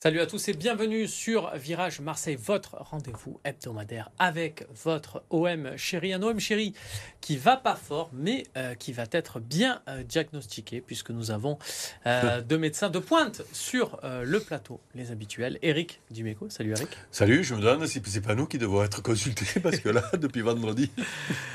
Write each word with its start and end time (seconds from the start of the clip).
Salut 0.00 0.20
à 0.20 0.26
tous 0.26 0.46
et 0.46 0.52
bienvenue 0.52 1.08
sur 1.08 1.50
Virage 1.56 2.00
Marseille, 2.00 2.38
votre 2.40 2.76
rendez-vous 2.76 3.40
hebdomadaire 3.44 4.12
avec 4.20 4.64
votre 4.84 5.24
OM 5.30 5.76
chéri. 5.76 6.12
Un 6.12 6.22
OM 6.22 6.38
chéri 6.38 6.72
qui 7.20 7.36
va 7.36 7.56
pas 7.56 7.74
fort, 7.74 8.08
mais 8.12 8.44
euh, 8.56 8.76
qui 8.76 8.92
va 8.92 9.06
être 9.10 9.40
bien 9.40 9.82
euh, 9.88 10.04
diagnostiqué, 10.04 10.80
puisque 10.80 11.10
nous 11.10 11.32
avons 11.32 11.58
euh, 12.06 12.40
deux 12.48 12.58
médecins 12.58 12.90
de 12.90 13.00
pointe 13.00 13.42
sur 13.52 13.98
le 14.04 14.38
plateau, 14.38 14.80
les 14.94 15.10
habituels. 15.10 15.58
Eric 15.62 16.00
Dimeco, 16.12 16.48
salut 16.48 16.70
Eric. 16.70 16.90
Salut, 17.10 17.42
je 17.42 17.56
me 17.56 17.60
demande 17.60 17.84
si 17.88 18.00
c'est 18.06 18.20
pas 18.20 18.36
nous 18.36 18.46
qui 18.46 18.58
devons 18.58 18.84
être 18.84 19.02
consultés, 19.02 19.58
parce 19.58 19.80
que 19.80 19.88
là, 19.88 20.04
depuis 20.16 20.42
vendredi, 20.42 20.92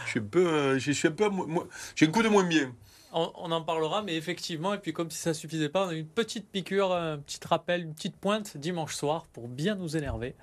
je 0.03 0.09
suis 0.09 0.19
un 0.19 0.23
peu. 0.23 0.77
je 0.79 0.91
suis 0.91 1.07
un 1.07 1.11
peu 1.11 1.29
j'ai 1.95 2.07
un 2.07 2.11
coup 2.11 2.21
de 2.21 2.27
moins 2.27 2.43
bien 2.43 2.75
on, 3.13 3.51
en 3.51 3.61
parlera, 3.61 4.01
mais 4.01 4.15
effectivement, 4.15 4.73
et 4.73 4.77
puis 4.77 4.93
comme 4.93 5.11
si 5.11 5.19
ça 5.19 5.33
suffisait 5.33 5.69
pas, 5.69 5.85
on 5.85 5.89
a 5.89 5.93
eu 5.93 5.99
une 5.99 6.07
petite 6.07 6.49
piqûre, 6.49 6.91
un 6.91 7.17
petit 7.19 7.39
rappel, 7.47 7.81
une 7.81 7.93
petite 7.93 8.17
pointe 8.17 8.57
dimanche 8.57 8.95
soir 8.95 9.25
pour 9.33 9.47
bien 9.47 9.75
nous 9.75 9.95
énerver 9.95 10.35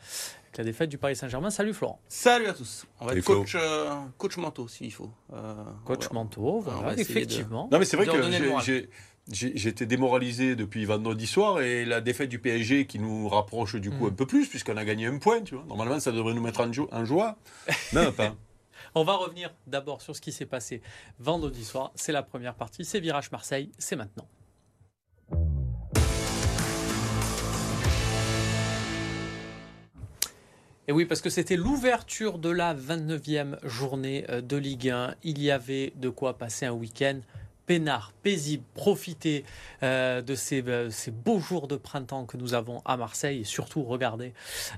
avec 0.44 0.58
la 0.58 0.64
défaite 0.64 0.90
du 0.90 0.98
Paris 0.98 1.16
Saint-Germain. 1.16 1.50
Salut 1.50 1.74
Florent. 1.74 2.00
Salut 2.08 2.46
à 2.46 2.54
tous. 2.54 2.86
On 3.00 3.06
va 3.06 3.14
être 3.14 3.24
coach, 3.24 3.54
euh, 3.54 3.90
coach 4.18 4.36
manteau 4.36 4.68
s'il 4.68 4.92
faut. 4.92 5.10
Euh, 5.32 5.54
coach 5.84 6.10
manteau, 6.10 6.60
voilà, 6.60 6.98
effectivement. 6.98 7.68
Non 7.70 7.78
mais 7.78 7.84
c'est 7.84 7.96
vrai 7.96 8.06
que 8.06 8.88
j'ai 9.32 9.68
été 9.68 9.86
démoralisé 9.86 10.56
depuis 10.56 10.84
vendredi 10.84 11.26
soir 11.26 11.60
et 11.60 11.84
la 11.84 12.00
défaite 12.00 12.28
du 12.28 12.38
PSG 12.38 12.86
qui 12.86 12.98
nous 12.98 13.28
rapproche 13.28 13.76
du 13.76 13.90
coup 13.90 14.04
hmm. 14.04 14.08
un 14.08 14.14
peu 14.14 14.26
plus 14.26 14.48
puisqu'on 14.48 14.76
a 14.76 14.84
gagné 14.84 15.06
un 15.06 15.18
point. 15.18 15.40
Tu 15.42 15.54
vois. 15.54 15.64
Normalement, 15.68 16.00
ça 16.00 16.12
devrait 16.12 16.34
nous 16.34 16.42
mettre 16.42 16.60
en, 16.60 17.04
joie. 17.04 17.36
Non, 17.92 18.12
pas. 18.12 18.34
On 18.94 19.04
va 19.04 19.16
revenir 19.16 19.54
d'abord 19.66 20.02
sur 20.02 20.14
ce 20.16 20.20
qui 20.20 20.32
s'est 20.32 20.46
passé 20.46 20.82
vendredi 21.18 21.64
soir. 21.64 21.92
C'est 21.94 22.12
la 22.12 22.22
première 22.22 22.54
partie. 22.54 22.84
C'est 22.84 23.00
Virage 23.00 23.30
Marseille. 23.30 23.70
C'est 23.78 23.96
maintenant. 23.96 24.26
Et 30.90 30.92
oui, 30.92 31.04
parce 31.04 31.20
que 31.20 31.30
c'était 31.30 31.54
l'ouverture 31.54 32.40
de 32.40 32.50
la 32.50 32.74
29e 32.74 33.64
journée 33.64 34.24
euh, 34.28 34.40
de 34.40 34.56
Ligue 34.56 34.90
1. 34.90 35.14
Il 35.22 35.40
y 35.40 35.52
avait 35.52 35.92
de 35.94 36.08
quoi 36.08 36.36
passer 36.36 36.66
un 36.66 36.72
week-end 36.72 37.20
peinard, 37.70 38.12
paisible, 38.24 38.64
profiter 38.74 39.44
euh, 39.84 40.22
de 40.22 40.34
euh, 40.52 40.90
ces, 40.90 41.10
beaux 41.12 41.38
jours 41.38 41.68
de 41.68 41.76
printemps 41.76 42.26
que 42.26 42.36
nous 42.36 42.54
avons 42.54 42.82
à 42.84 42.96
Marseille. 42.96 43.42
Et 43.42 43.44
surtout 43.44 43.84
regarder 43.84 44.32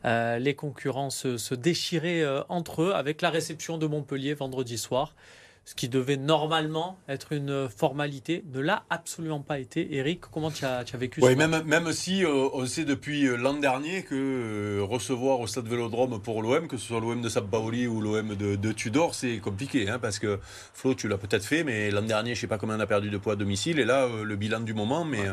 euh, 0.04 0.38
les 0.38 0.54
concurrents 0.54 1.08
se 1.08 1.54
déchirer 1.54 2.22
entre 2.50 2.82
eux 2.82 2.92
avec 2.92 3.22
la 3.22 3.30
réception 3.30 3.78
de 3.78 3.86
Montpellier 3.86 4.34
vendredi 4.34 4.76
soir 4.76 5.14
ce 5.64 5.76
qui 5.76 5.88
devait 5.88 6.16
normalement 6.16 6.98
être 7.08 7.32
une 7.32 7.68
formalité, 7.68 8.44
ne 8.52 8.58
l'a 8.58 8.82
absolument 8.90 9.40
pas 9.40 9.60
été. 9.60 9.94
Eric, 9.94 10.22
comment 10.22 10.50
tu 10.50 10.64
as, 10.64 10.82
vécu 10.94 11.20
ça 11.20 11.34
même, 11.34 11.62
même 11.64 11.92
si 11.92 12.24
euh, 12.24 12.48
on 12.52 12.66
sait 12.66 12.84
depuis 12.84 13.26
euh, 13.26 13.36
l'an 13.36 13.54
dernier 13.54 14.02
que 14.02 14.14
euh, 14.14 14.84
recevoir 14.84 15.38
au 15.38 15.46
stade 15.46 15.68
Vélodrome 15.68 16.20
pour 16.20 16.42
l'OM, 16.42 16.66
que 16.66 16.76
ce 16.76 16.88
soit 16.88 17.00
l'OM 17.00 17.20
de 17.20 17.28
Sampaoli 17.28 17.86
ou 17.86 18.00
l'OM 18.00 18.34
de, 18.34 18.72
Tudor, 18.72 19.14
c'est 19.14 19.38
compliqué. 19.38 19.88
Hein, 19.88 20.00
parce 20.00 20.18
que 20.18 20.40
Flo, 20.74 20.94
tu 20.94 21.06
l'as 21.06 21.18
peut-être 21.18 21.44
fait, 21.44 21.62
mais 21.62 21.90
l'an 21.90 22.02
dernier, 22.02 22.34
je 22.34 22.38
ne 22.38 22.40
sais 22.40 22.46
pas 22.48 22.58
combien 22.58 22.76
on 22.76 22.80
a 22.80 22.86
perdu 22.86 23.10
de 23.10 23.18
poids 23.18 23.34
à 23.34 23.36
domicile. 23.36 23.78
Et 23.78 23.84
là, 23.84 24.08
le 24.08 24.36
bilan 24.36 24.60
du 24.60 24.74
moment, 24.74 25.04
mais 25.04 25.28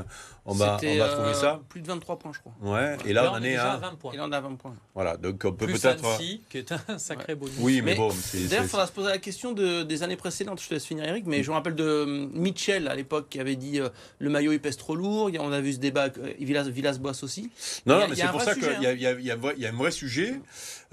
on, 0.45 0.53
va, 0.53 0.77
on 0.83 0.97
va 0.97 1.09
trouver 1.09 1.33
ça. 1.33 1.59
Plus 1.69 1.81
de 1.81 1.87
23 1.87 2.19
points, 2.19 2.31
je 2.33 2.39
crois. 2.39 2.53
Ouais, 2.61 2.97
et 3.05 3.13
là, 3.13 3.31
on, 3.33 3.41
est 3.41 3.55
à 3.55 3.77
20 3.77 3.95
points. 3.95 4.11
Il 4.13 4.21
en 4.21 4.31
a 4.31 4.39
20 4.39 4.55
points. 4.55 4.75
Voilà, 4.93 5.17
donc 5.17 5.41
on 5.45 5.53
peut 5.53 5.65
peut-être. 5.65 6.17
qui 6.19 6.57
est 6.57 6.71
un 6.87 6.99
sacré 6.99 7.33
bonus. 7.33 7.55
Oui, 7.59 7.81
mais, 7.81 7.95
bon. 7.95 8.09
D'ailleurs, 8.33 8.63
il 8.63 8.69
faudra 8.69 8.85
se 8.85 8.91
poser 8.91 9.09
la 9.09 9.17
question 9.17 9.53
de, 9.53 9.83
des 9.83 10.03
années 10.03 10.17
précédentes. 10.19 10.61
Je 10.61 10.67
te 10.67 10.73
laisse 10.75 10.85
finir 10.85 11.05
Eric, 11.05 11.25
mais 11.25 11.41
je 11.41 11.49
me 11.49 11.55
rappelle 11.55 11.73
de 11.73 11.83
euh, 11.83 12.27
Mitchell 12.33 12.87
à 12.87 12.95
l'époque 12.95 13.27
qui 13.29 13.39
avait 13.39 13.55
dit 13.55 13.79
euh, 13.79 13.89
le 14.19 14.29
maillot 14.29 14.51
il 14.51 14.59
pèse 14.59 14.77
trop 14.77 14.95
lourd. 14.95 15.31
On 15.39 15.51
a 15.51 15.61
vu 15.61 15.73
ce 15.73 15.79
débat, 15.79 16.09
euh, 16.19 16.33
Villas-Boas 16.39 17.23
aussi. 17.23 17.49
Non, 17.87 18.05
mais 18.07 18.15
c'est 18.15 18.27
pour 18.27 18.41
ça 18.41 18.53
qu'il 18.53 18.67
y, 18.81 19.01
y, 19.01 19.31
a 19.31 19.33
un 19.33 19.75
vrai 19.75 19.91
sujet. 19.91 20.39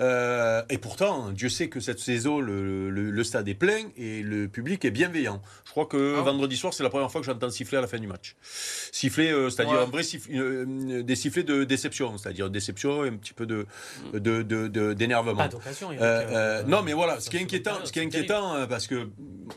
et 0.00 0.78
pourtant, 0.78 1.31
Dieu 1.31 1.48
sait 1.50 1.69
que 1.69 1.81
cette 1.81 1.98
saison, 1.98 2.41
le, 2.41 3.25
stade 3.25 3.48
est 3.48 3.54
plein 3.54 3.88
et 3.97 4.22
le 4.22 4.47
public 4.48 4.84
est 4.84 4.91
bienveillant. 4.91 5.43
Je 5.64 5.72
crois 5.72 5.87
que 5.87 6.14
ah 6.16 6.22
vendredi 6.22 6.56
soir, 6.56 6.72
c'est 6.72 6.84
la 6.84 6.91
première 6.91 7.10
fois 7.10 7.20
que 7.20 7.26
j'entends 7.26 7.50
siffler 7.50 7.78
à 7.78 7.81
la 7.81 7.88
fin 7.88 7.98
du 7.98 8.06
match. 8.06 8.37
Siffler, 8.93 9.34
c'est-à-dire 9.50 9.81
un 9.81 9.87
vrai 9.87 10.03
des 11.03 11.16
sifflets 11.16 11.43
de 11.43 11.64
déception, 11.64 12.16
c'est-à-dire 12.16 12.48
déception 12.50 13.04
et 13.04 13.08
un 13.08 13.16
petit 13.16 13.34
peu 13.34 13.47
de, 13.47 13.66
d'énervement. 14.94 15.37
Pas 15.37 15.48
d'occasion. 15.48 15.91
non, 16.66 16.82
mais 16.82 16.93
voilà, 16.93 17.20
ce 17.20 17.28
qui 17.28 17.37
est 17.37 17.43
inquiétant, 17.43 17.78
ce 17.84 17.93
qui 17.93 17.98
est 17.98 18.04
inquiétant, 18.04 18.66
parce 18.69 18.87
que 18.87 19.08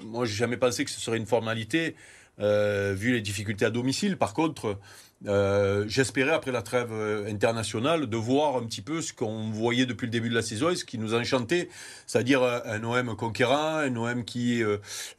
moi, 0.03 0.25
j'ai 0.25 0.35
jamais 0.35 0.57
pensé 0.57 0.85
que 0.85 0.91
ce 0.91 0.99
serait 0.99 1.17
une 1.17 1.25
formalité, 1.25 1.95
euh, 2.39 2.93
vu 2.95 3.11
les 3.11 3.21
difficultés 3.21 3.65
à 3.65 3.69
domicile. 3.69 4.17
Par 4.17 4.33
contre, 4.33 4.79
euh, 5.27 5.85
j'espérais, 5.87 6.31
après 6.31 6.51
la 6.51 6.61
trêve 6.61 6.91
euh, 6.91 7.29
internationale, 7.29 8.07
de 8.07 8.17
voir 8.17 8.55
un 8.55 8.63
petit 8.63 8.81
peu 8.81 9.01
ce 9.01 9.13
qu'on 9.13 9.49
voyait 9.49 9.85
depuis 9.85 10.05
le 10.05 10.11
début 10.11 10.29
de 10.29 10.35
la 10.35 10.41
saison 10.41 10.69
et 10.69 10.75
ce 10.75 10.85
qui 10.85 10.97
nous 10.97 11.13
enchantait, 11.13 11.69
c'est-à-dire 12.07 12.43
un 12.43 12.83
OM 12.83 13.15
conquérant, 13.15 13.77
un 13.77 13.95
OM 13.95 14.23
qui 14.23 14.61
est 14.61 14.63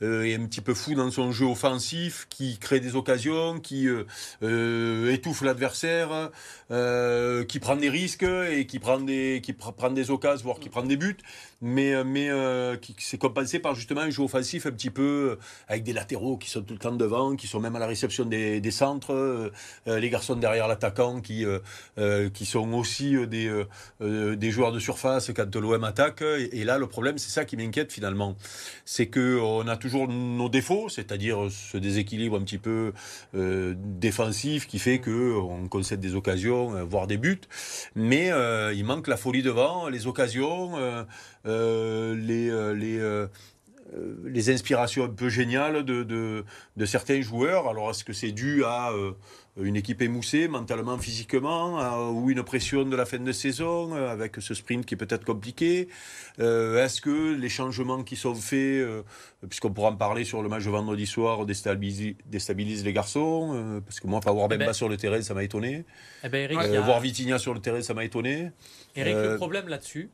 un 0.03 0.47
petit 0.47 0.61
peu 0.61 0.75
fou 0.75 0.95
dans 0.95 1.11
son 1.11 1.33
jeu 1.33 1.47
offensif, 1.47 2.27
qui 2.31 2.59
crée 2.59 2.81
des 2.81 2.97
occasions, 2.97 3.61
qui 3.61 3.89
étouffe 4.43 5.43
l'adversaire, 5.43 6.31
qui 7.49 7.59
prend 7.61 7.77
des 7.77 7.91
risques 7.91 8.23
et 8.23 8.67
qui 8.67 8.79
prend 8.79 9.01
des, 9.01 9.41
qui 9.43 9.53
prend 9.53 9.91
des 9.91 10.11
occasions, 10.11 10.45
voire 10.45 10.59
qui 10.59 10.69
prend 10.69 10.83
des 10.83 10.97
buts. 10.97 11.17
Mais, 11.63 11.95
euh, 11.95 12.05
mais 12.05 12.31
euh, 12.31 12.77
qui, 12.77 12.95
s'est 12.99 13.19
compensé 13.19 13.59
par 13.59 13.75
justement 13.75 14.01
un 14.01 14.11
jeu 14.11 14.23
offensif 14.23 14.65
un 14.65 14.71
petit 14.71 14.89
peu 14.89 15.03
euh, 15.33 15.39
avec 15.69 15.83
des 15.83 15.93
latéraux 15.93 16.39
qui 16.39 16.49
sont 16.49 16.63
tout 16.63 16.73
le 16.73 16.79
temps 16.79 16.93
devant, 16.93 17.37
qui 17.37 17.47
sont 17.47 17.61
même 17.61 17.77
à 17.77 17.79
la 17.79 17.87
réception 17.87 18.25
des, 18.25 18.61
des 18.61 18.71
centres, 18.71 19.53
les 19.99 20.11
garçons 20.11 20.37
derrière 20.37 20.69
l'attaquant 20.69 21.21
qui, 21.21 21.45
qui 22.35 22.47
sont 22.47 22.73
aussi 22.73 23.17
des, 23.27 23.65
des 24.01 24.51
joueurs 24.51 24.73
de 24.73 24.79
surface 24.79 25.31
quand 25.35 25.55
l'OM 25.57 25.85
attaque. 25.85 26.23
Et, 26.23 26.65
là, 26.65 26.79
le 26.79 26.87
problème, 26.87 27.19
c'est 27.19 27.31
ça 27.31 27.45
qui 27.45 27.57
m'inquiète 27.57 27.93
finalement. 27.93 28.37
C'est 28.85 29.09
qu'on 29.09 29.67
a 29.67 29.77
toujours 29.77 30.09
nos 30.09 30.49
défauts, 30.49 30.89
c'est-à-dire 30.89 31.49
ce 31.51 31.77
déséquilibre 31.77 32.37
un 32.37 32.43
petit 32.43 32.59
peu 32.59 32.93
défensif 33.33 34.67
qui 34.67 34.79
fait 34.79 35.01
qu'on 35.01 35.69
concède 35.69 36.01
des 36.01 36.15
occasions, 36.15 36.85
voire 36.85 37.07
des 37.07 37.17
buts, 37.17 37.41
mais 37.95 38.31
il 38.75 38.85
manque 38.85 39.09
la 39.09 39.17
folie 39.17 39.43
devant, 39.43 39.89
les 39.89 40.07
occasions. 40.07 40.79
Euh, 41.47 42.15
les, 42.15 42.51
euh, 42.51 42.75
les 42.75 42.99
euh, 42.99 43.27
les 44.25 44.51
inspirations 44.51 45.05
un 45.05 45.09
peu 45.09 45.29
géniales 45.29 45.85
de, 45.85 46.05
de, 46.05 46.87
certains 46.87 47.21
joueurs. 47.23 47.69
Alors, 47.69 47.91
est-ce 47.91 48.05
que 48.05 48.13
c'est 48.13 48.33
dû 48.33 48.65
à 48.65 48.93
une 49.61 49.77
équipe 49.77 50.01
émoussée 50.01 50.49
mentalement, 50.49 50.97
physiquement, 50.99 52.11
ou 52.13 52.31
une 52.31 52.43
pression 52.43 52.85
de 52.85 52.97
la 52.97 53.05
fin 53.05 53.19
de 53.19 53.33
saison 53.33 53.95
avec 53.95 54.37
ce 54.39 54.55
sprint 54.55 54.87
qui 54.87 54.95
est 54.95 54.97
peut-être 54.97 55.25
compliqué? 55.25 55.89
Est-ce 56.39 57.01
que 57.01 57.35
les 57.35 57.49
changements 57.49 58.03
qui 58.03 58.17
sont 58.17 58.35
faits, 58.35 58.87
puisqu'on 59.49 59.73
pourra 59.73 59.91
en 59.91 59.97
parler 59.97 60.25
sur 60.25 60.43
le 60.43 60.49
match 60.49 60.65
de 60.65 60.71
vendredi 60.71 61.07
soir, 61.07 61.45
déstabilisent, 61.45 62.85
les 62.85 62.93
garçons 62.93 63.83
Parce 63.85 64.01
que 64.01 64.07
moi, 64.07 64.21
pas 64.21 64.33
voir 64.33 64.47
eh 64.47 64.57
Bemba 64.57 64.67
ben, 64.67 64.73
sur 64.73 64.89
le 64.89 64.97
terrain, 64.97 65.21
ça 65.21 65.35
m'a 65.35 65.43
étonné. 65.43 65.85
Eh 66.23 66.29
ben, 66.29 66.81
voir 66.81 67.01
Vitinha 67.01 67.39
sur 67.39 67.55
le 67.55 67.61
terrain, 67.61 67.83
ça 67.83 67.95
m'a 67.95 68.05
étonné. 68.05 68.51
Eric, 68.95 69.15
le 69.15 69.37
problème 69.37 69.69
là-dessus, 69.69 70.11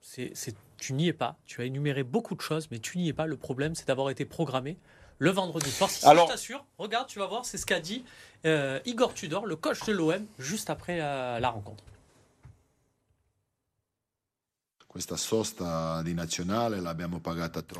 c'est 0.00 0.34
tu 0.84 0.92
n'y 0.92 1.08
es 1.08 1.14
pas. 1.14 1.38
Tu 1.46 1.62
as 1.62 1.64
énuméré 1.64 2.02
beaucoup 2.02 2.34
de 2.34 2.42
choses, 2.42 2.68
mais 2.70 2.78
tu 2.78 2.98
n'y 2.98 3.08
es 3.08 3.14
pas. 3.14 3.26
Le 3.26 3.38
problème, 3.38 3.74
c'est 3.74 3.88
d'avoir 3.88 4.10
été 4.10 4.26
programmé 4.26 4.76
le 5.18 5.30
vendredi 5.30 5.70
soir. 5.70 5.88
Alors, 6.02 6.26
je 6.26 6.32
t'assure, 6.32 6.66
regarde, 6.76 7.06
tu 7.06 7.20
vas 7.20 7.26
voir, 7.26 7.46
c'est 7.46 7.56
ce 7.56 7.64
qu'a 7.64 7.80
dit 7.80 8.04
euh, 8.44 8.80
Igor 8.84 9.14
Tudor, 9.14 9.46
le 9.46 9.56
coach 9.56 9.82
de 9.86 9.92
l'OM, 9.92 10.26
juste 10.38 10.68
après 10.68 10.98
euh, 11.00 11.40
la 11.40 11.48
rencontre. 11.48 11.82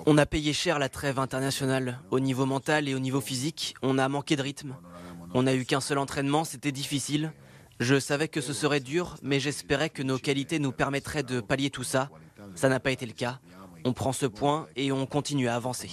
On 0.07 0.19
a 0.19 0.27
payé 0.27 0.53
cher 0.55 0.79
la 0.79 0.89
trêve 0.89 1.19
internationale. 1.19 2.01
Au 2.11 2.21
niveau 2.21 2.47
mental 2.47 2.89
et 2.89 2.95
au 2.95 2.99
niveau 2.99 3.21
physique, 3.21 3.75
on 3.83 3.99
a 3.99 4.09
manqué 4.09 4.35
de 4.35 4.43
rythme. 4.43 4.77
On 5.35 5.43
n'a 5.43 5.55
eu 5.55 5.67
qu'un 5.67 5.81
seul 5.81 5.99
entraînement, 5.99 6.45
c'était 6.45 6.73
difficile. 6.73 7.33
Je 7.81 8.01
savais 8.01 8.29
que 8.29 8.41
ce 8.41 8.55
serait 8.55 8.81
dur, 8.81 9.17
mais 9.23 9.41
j'espérais 9.41 9.91
que 9.91 10.03
nos 10.03 10.19
qualités 10.19 10.59
nous 10.59 10.73
permettraient 10.73 11.23
de 11.23 11.41
pallier 11.41 11.71
tout 11.71 11.85
ça. 11.85 12.09
Ça 12.55 12.69
n'a 12.69 12.81
pas 12.81 12.91
été 12.91 13.07
le 13.07 13.13
cas. 13.13 13.41
On 13.85 13.93
prend 13.93 14.13
ce 14.13 14.27
point 14.27 14.67
et 14.77 14.93
on 14.93 15.07
continue 15.07 15.49
à 15.49 15.57
avancer. 15.57 15.89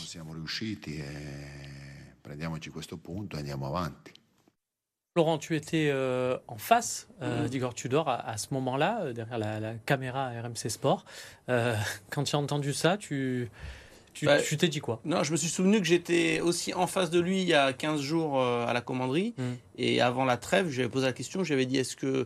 Laurent, 5.17 5.37
tu 5.37 5.57
étais 5.57 5.89
euh, 5.91 6.37
en 6.47 6.57
face 6.57 7.09
euh, 7.21 7.49
d'Igor 7.49 7.73
Tudor 7.73 8.07
à, 8.07 8.37
ce 8.37 8.53
moment-là, 8.53 9.01
euh, 9.01 9.13
derrière 9.13 9.37
la, 9.37 9.73
caméra 9.85 10.29
RMC 10.29 10.69
Sport. 10.69 11.03
quand 11.47 12.23
tu 12.23 12.33
as 12.33 12.39
entendu 12.39 12.71
ça, 12.71 12.95
tu, 12.95 13.49
bah, 14.23 14.41
tu 14.41 14.55
t'es 14.55 14.69
dit 14.69 14.79
quoi? 14.79 15.01
Non, 15.03 15.23
je 15.23 15.33
me 15.33 15.37
suis 15.37 15.49
souvenu 15.49 15.79
que 15.79 15.85
j'étais 15.85 16.39
aussi 16.39 16.73
en 16.73 16.87
face 16.87 17.09
de 17.09 17.19
lui 17.19 17.41
il 17.41 17.47
y 17.47 17.53
a 17.53 17.73
15 17.73 17.99
jours 17.99 18.41
à 18.41 18.71
la 18.71 18.79
commanderie. 18.79 19.33
Mmh. 19.37 19.43
Et 19.79 19.99
avant 19.99 20.23
la 20.23 20.37
trêve, 20.37 20.69
j'avais 20.69 20.87
posé 20.87 21.07
la 21.07 21.13
question, 21.13 21.43
j'avais 21.43 21.65
dit 21.65 21.77
est-ce 21.77 21.97
que 21.97 22.25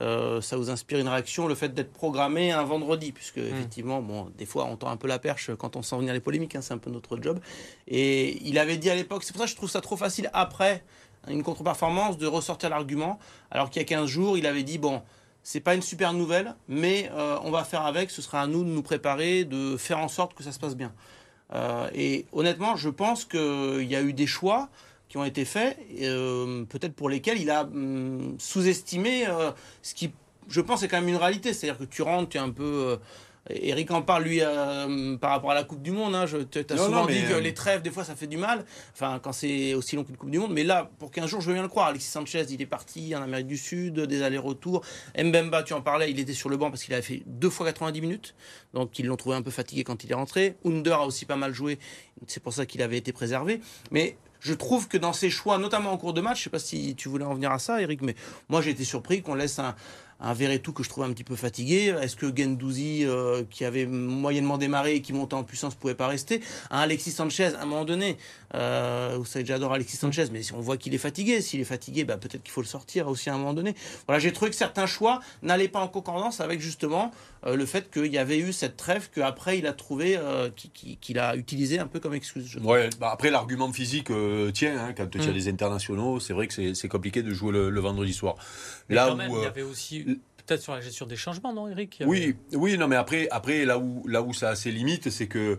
euh, 0.00 0.40
ça 0.40 0.56
vous 0.56 0.70
inspire 0.70 0.98
une 0.98 1.08
réaction, 1.08 1.46
le 1.46 1.54
fait 1.54 1.74
d'être 1.74 1.92
programmé 1.92 2.50
un 2.50 2.62
vendredi, 2.62 3.12
puisque 3.12 3.36
hmm. 3.36 3.52
effectivement, 3.52 4.00
bon, 4.00 4.30
des 4.38 4.46
fois 4.46 4.64
on 4.64 4.76
tend 4.76 4.88
un 4.88 4.96
peu 4.96 5.08
la 5.08 5.18
perche 5.18 5.54
quand 5.56 5.76
on 5.76 5.82
sent 5.82 5.96
venir 5.98 6.14
les 6.14 6.20
polémiques, 6.20 6.56
hein, 6.56 6.62
c'est 6.62 6.74
un 6.74 6.78
peu 6.78 6.90
notre 6.90 7.20
job. 7.20 7.40
Et 7.88 8.38
il 8.46 8.58
avait 8.58 8.78
dit 8.78 8.90
à 8.90 8.94
l'époque, 8.94 9.24
c'est 9.24 9.32
pour 9.32 9.40
ça 9.40 9.46
que 9.46 9.50
je 9.50 9.56
trouve 9.56 9.70
ça 9.70 9.80
trop 9.80 9.96
facile 9.96 10.30
après 10.32 10.82
une 11.28 11.42
contre-performance 11.42 12.18
de 12.18 12.26
ressortir 12.26 12.70
l'argument, 12.70 13.18
alors 13.50 13.70
qu'il 13.70 13.80
y 13.80 13.84
a 13.84 13.86
15 13.86 14.08
jours, 14.08 14.38
il 14.38 14.46
avait 14.46 14.64
dit 14.64 14.78
bon, 14.78 15.02
c'est 15.42 15.60
pas 15.60 15.74
une 15.74 15.82
super 15.82 16.12
nouvelle, 16.12 16.54
mais 16.68 17.10
euh, 17.12 17.38
on 17.42 17.50
va 17.50 17.64
faire 17.64 17.82
avec, 17.82 18.10
ce 18.10 18.22
sera 18.22 18.42
à 18.42 18.46
nous 18.46 18.64
de 18.64 18.70
nous 18.70 18.82
préparer, 18.82 19.44
de 19.44 19.76
faire 19.76 19.98
en 19.98 20.08
sorte 20.08 20.34
que 20.34 20.42
ça 20.42 20.52
se 20.52 20.58
passe 20.58 20.76
bien. 20.76 20.92
Euh, 21.54 21.88
et 21.94 22.26
honnêtement, 22.32 22.76
je 22.76 22.88
pense 22.88 23.24
qu'il 23.24 23.84
y 23.84 23.96
a 23.96 24.02
eu 24.02 24.12
des 24.12 24.26
choix 24.26 24.68
qui 25.12 25.18
ont 25.18 25.24
été 25.24 25.44
faits, 25.44 25.78
euh, 26.00 26.64
peut-être 26.64 26.94
pour 26.94 27.10
lesquels 27.10 27.38
il 27.38 27.50
a 27.50 27.64
hum, 27.64 28.34
sous-estimé 28.38 29.26
ce 29.82 29.92
qui, 29.94 30.10
je 30.48 30.62
pense, 30.62 30.82
est 30.82 30.88
quand 30.88 30.98
même 30.98 31.10
une 31.10 31.16
réalité. 31.16 31.52
C'est-à-dire 31.52 31.78
que 31.78 31.84
tu 31.84 32.00
rentres, 32.00 32.30
tu 32.30 32.38
es 32.38 32.40
un 32.40 32.48
peu 32.48 32.98
Eric 33.50 33.90
en 33.90 34.02
parle, 34.02 34.24
lui, 34.24 34.40
euh, 34.40 35.16
par 35.16 35.30
rapport 35.30 35.50
à 35.50 35.54
la 35.54 35.64
Coupe 35.64 35.82
du 35.82 35.90
Monde. 35.90 36.14
Hein, 36.14 36.26
tu 36.50 36.58
as 36.58 36.76
souvent 36.76 37.06
dit 37.06 37.22
que 37.22 37.34
euh, 37.34 37.40
les 37.40 37.54
trêves, 37.54 37.82
des 37.82 37.90
fois, 37.90 38.04
ça 38.04 38.14
fait 38.14 38.28
du 38.28 38.36
mal. 38.36 38.64
Enfin, 38.92 39.18
quand 39.20 39.32
c'est 39.32 39.74
aussi 39.74 39.96
long 39.96 40.04
qu'une 40.04 40.16
Coupe 40.16 40.30
du 40.30 40.38
Monde. 40.38 40.52
Mais 40.52 40.62
là, 40.62 40.90
pour 40.98 41.10
15 41.10 41.28
jours, 41.28 41.40
je 41.40 41.48
veux 41.48 41.54
bien 41.54 41.62
le 41.62 41.68
croire. 41.68 41.88
Alexis 41.88 42.08
Sanchez, 42.08 42.46
il 42.50 42.62
est 42.62 42.66
parti 42.66 43.14
en 43.16 43.22
Amérique 43.22 43.48
du 43.48 43.56
Sud, 43.56 44.00
des 44.00 44.22
allers-retours. 44.22 44.82
Mbemba, 45.18 45.64
tu 45.64 45.72
en 45.72 45.82
parlais, 45.82 46.10
il 46.10 46.20
était 46.20 46.32
sur 46.32 46.48
le 46.48 46.56
banc 46.56 46.70
parce 46.70 46.84
qu'il 46.84 46.94
avait 46.94 47.02
fait 47.02 47.22
deux 47.26 47.50
fois 47.50 47.66
90 47.66 48.00
minutes. 48.00 48.34
Donc, 48.74 48.98
ils 48.98 49.06
l'ont 49.06 49.16
trouvé 49.16 49.34
un 49.34 49.42
peu 49.42 49.50
fatigué 49.50 49.82
quand 49.82 50.04
il 50.04 50.12
est 50.12 50.16
rentré. 50.16 50.56
Under 50.64 51.00
a 51.00 51.06
aussi 51.06 51.26
pas 51.26 51.36
mal 51.36 51.52
joué. 51.52 51.78
C'est 52.28 52.42
pour 52.42 52.52
ça 52.52 52.64
qu'il 52.64 52.80
avait 52.80 52.98
été 52.98 53.12
préservé. 53.12 53.60
Mais 53.90 54.16
je 54.42 54.54
trouve 54.54 54.88
que 54.88 54.98
dans 54.98 55.12
ses 55.12 55.30
choix, 55.30 55.56
notamment 55.58 55.92
en 55.92 55.96
cours 55.96 56.12
de 56.12 56.20
match, 56.20 56.38
je 56.38 56.44
sais 56.44 56.50
pas 56.50 56.58
si 56.58 56.94
tu 56.96 57.08
voulais 57.08 57.24
en 57.24 57.34
venir 57.34 57.52
à 57.52 57.58
ça, 57.58 57.80
Eric, 57.80 58.02
mais 58.02 58.16
moi 58.48 58.60
j'ai 58.60 58.70
été 58.70 58.84
surpris 58.84 59.22
qu'on 59.22 59.34
laisse 59.34 59.58
un, 59.60 59.74
un 60.22 60.34
Verretou 60.34 60.72
que 60.72 60.82
je 60.82 60.88
trouve 60.88 61.04
un 61.04 61.12
petit 61.12 61.24
peu 61.24 61.36
fatigué. 61.36 61.94
Est-ce 62.00 62.16
que 62.16 62.34
Gendouzi, 62.34 63.04
euh, 63.04 63.42
qui 63.50 63.64
avait 63.64 63.86
moyennement 63.86 64.58
démarré 64.58 64.96
et 64.96 65.02
qui 65.02 65.12
montait 65.12 65.34
en 65.34 65.44
puissance, 65.44 65.74
pouvait 65.74 65.94
pas 65.94 66.06
rester? 66.06 66.40
Un 66.70 66.78
Alexis 66.78 67.12
Sanchez, 67.12 67.54
à 67.54 67.62
un 67.62 67.66
moment 67.66 67.84
donné, 67.84 68.16
euh, 68.54 69.16
vous 69.18 69.24
savez, 69.24 69.44
j'adore 69.44 69.72
Alexis 69.72 69.96
Sanchez, 69.96 70.26
mais 70.32 70.42
si 70.42 70.52
on 70.54 70.60
voit 70.60 70.76
qu'il 70.76 70.94
est 70.94 70.98
fatigué, 70.98 71.40
s'il 71.40 71.60
est 71.60 71.64
fatigué, 71.64 72.04
bah, 72.04 72.16
peut-être 72.16 72.42
qu'il 72.42 72.52
faut 72.52 72.62
le 72.62 72.66
sortir 72.66 73.08
aussi 73.08 73.30
à 73.30 73.34
un 73.34 73.38
moment 73.38 73.54
donné. 73.54 73.74
Voilà, 74.06 74.20
j'ai 74.20 74.32
trouvé 74.32 74.50
que 74.50 74.56
certains 74.56 74.86
choix 74.86 75.20
n'allaient 75.42 75.68
pas 75.68 75.80
en 75.80 75.88
concordance 75.88 76.40
avec 76.40 76.60
justement 76.60 77.12
euh, 77.46 77.56
le 77.56 77.66
fait 77.66 77.90
qu'il 77.90 78.12
y 78.12 78.18
avait 78.18 78.38
eu 78.38 78.52
cette 78.52 78.76
trêve 78.76 79.10
qu'après 79.14 79.58
il 79.58 79.66
a 79.66 79.72
trouvé, 79.72 80.16
euh, 80.16 80.50
qu'il 81.00 81.18
a 81.18 81.36
utilisé 81.36 81.78
un 81.78 81.86
peu 81.86 82.00
comme 82.00 82.14
excuse. 82.14 82.56
Ouais, 82.62 82.88
bah, 83.00 83.10
après 83.12 83.30
l'argument 83.30 83.72
physique 83.72 84.10
tient, 84.52 84.78
hein, 84.78 84.94
quand 84.96 85.08
il 85.14 85.22
y 85.22 85.26
a 85.26 85.30
mm. 85.30 85.34
des 85.34 85.48
internationaux, 85.48 86.20
c'est 86.20 86.32
vrai 86.32 86.46
que 86.46 86.74
c'est 86.74 86.88
compliqué 86.88 87.22
de 87.22 87.32
jouer 87.32 87.52
le, 87.52 87.80
vendredi 87.80 88.12
soir. 88.12 88.36
Là 88.88 89.14
où, 89.14 89.36
il 89.36 89.42
y 89.42 89.46
avait 89.46 89.62
aussi 89.62 90.04
peut-être 90.46 90.62
sur 90.62 90.74
la 90.74 90.80
gestion 90.80 91.06
des 91.06 91.16
changements, 91.16 91.52
non, 91.52 91.68
Eric? 91.68 92.02
Oui, 92.06 92.36
oui, 92.52 92.78
non, 92.78 92.88
mais 92.88 92.96
après, 92.96 93.28
après 93.30 93.64
là 93.64 93.78
où 93.78 94.06
là 94.06 94.22
où 94.22 94.32
ça 94.32 94.50
a 94.50 94.56
ses 94.56 94.70
limites, 94.70 95.10
c'est 95.10 95.26
que 95.26 95.58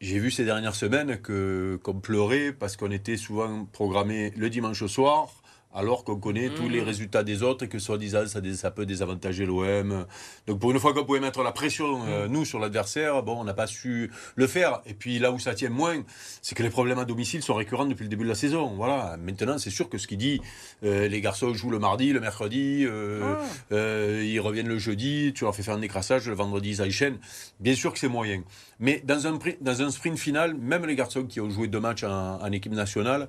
j'ai 0.00 0.18
vu 0.18 0.30
ces 0.30 0.44
dernières 0.44 0.74
semaines 0.74 1.18
que 1.20 1.78
qu'on 1.82 2.00
pleurait 2.00 2.52
parce 2.52 2.76
qu'on 2.76 2.90
était 2.90 3.16
souvent 3.16 3.64
programmé 3.66 4.32
le 4.36 4.50
dimanche 4.50 4.82
au 4.82 4.88
soir 4.88 5.30
alors 5.76 6.04
qu'on 6.04 6.16
connaît 6.16 6.48
tous 6.48 6.70
les 6.70 6.80
mmh. 6.80 6.84
résultats 6.84 7.22
des 7.22 7.42
autres 7.42 7.66
et 7.66 7.68
que 7.68 7.78
soi-disant 7.78 8.26
ça, 8.26 8.40
ça, 8.54 8.70
peut 8.70 8.86
désavantager 8.86 9.44
l'OM. 9.44 10.06
Donc 10.46 10.58
pour 10.58 10.70
une 10.70 10.78
fois 10.78 10.94
qu'on 10.94 11.04
pouvait 11.04 11.20
mettre 11.20 11.42
la 11.42 11.52
pression, 11.52 12.02
euh, 12.06 12.26
mmh. 12.26 12.32
nous, 12.32 12.44
sur 12.46 12.58
l'adversaire, 12.58 13.22
bon, 13.22 13.38
on 13.38 13.44
n'a 13.44 13.52
pas 13.52 13.66
su 13.66 14.10
le 14.36 14.46
faire. 14.46 14.80
Et 14.86 14.94
puis 14.94 15.18
là 15.18 15.32
où 15.32 15.38
ça 15.38 15.54
tient 15.54 15.68
moins, 15.68 16.02
c'est 16.40 16.54
que 16.54 16.62
les 16.62 16.70
problèmes 16.70 16.98
à 16.98 17.04
domicile 17.04 17.42
sont 17.42 17.54
récurrents 17.54 17.84
depuis 17.84 18.04
le 18.04 18.08
début 18.08 18.24
de 18.24 18.28
la 18.30 18.34
saison. 18.34 18.74
Voilà. 18.74 19.18
Maintenant, 19.18 19.58
c'est 19.58 19.70
sûr 19.70 19.90
que 19.90 19.98
ce 19.98 20.06
qu'il 20.06 20.16
dit, 20.16 20.40
euh, 20.82 21.08
les 21.08 21.20
garçons 21.20 21.52
jouent 21.52 21.70
le 21.70 21.78
mardi, 21.78 22.12
le 22.14 22.20
mercredi, 22.20 22.86
euh, 22.86 23.34
ah. 23.70 23.76
ils 24.22 24.40
reviennent 24.40 24.68
le 24.68 24.78
jeudi, 24.78 25.32
tu 25.34 25.44
leur 25.44 25.54
fais 25.54 25.62
faire 25.62 25.74
un 25.74 25.82
écrassage, 25.82 26.26
le 26.26 26.34
vendredi 26.34 26.70
ils 26.70 26.82
enchaînent. 26.82 27.18
Bien 27.60 27.74
sûr 27.74 27.92
que 27.92 27.98
c'est 27.98 28.08
moyen. 28.08 28.42
Mais 28.80 29.02
dans 29.04 29.26
un, 29.26 29.38
dans 29.60 29.82
un 29.82 29.90
sprint 29.90 30.18
final, 30.18 30.54
même 30.54 30.86
les 30.86 30.96
garçons 30.96 31.24
qui 31.24 31.38
ont 31.40 31.50
joué 31.50 31.68
deux 31.68 31.80
matchs 31.80 32.04
en, 32.04 32.40
en 32.40 32.52
équipe 32.52 32.72
nationale, 32.72 33.28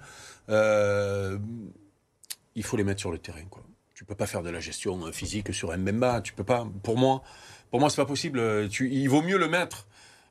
il 2.57 2.63
faut 2.63 2.75
les 2.75 2.83
mettre 2.83 2.99
sur 2.99 3.11
le 3.11 3.19
terrain. 3.19 3.45
Quoi. 3.49 3.63
Tu 3.93 4.03
peux 4.03 4.15
pas 4.15 4.27
faire 4.27 4.43
de 4.43 4.49
la 4.49 4.59
gestion 4.59 5.11
physique 5.13 5.53
sur 5.53 5.71
un 5.71 5.77
Mbemba. 5.77 6.21
Tu 6.21 6.33
peux 6.33 6.43
pas. 6.43 6.67
Pour 6.83 6.97
moi, 6.97 7.23
pour 7.71 7.79
moi, 7.79 7.89
c'est 7.89 8.01
pas 8.01 8.05
possible. 8.05 8.67
Tu, 8.69 8.89
il 8.91 9.07
vaut 9.07 9.21
mieux 9.21 9.37
le 9.37 9.47
mettre 9.47 9.87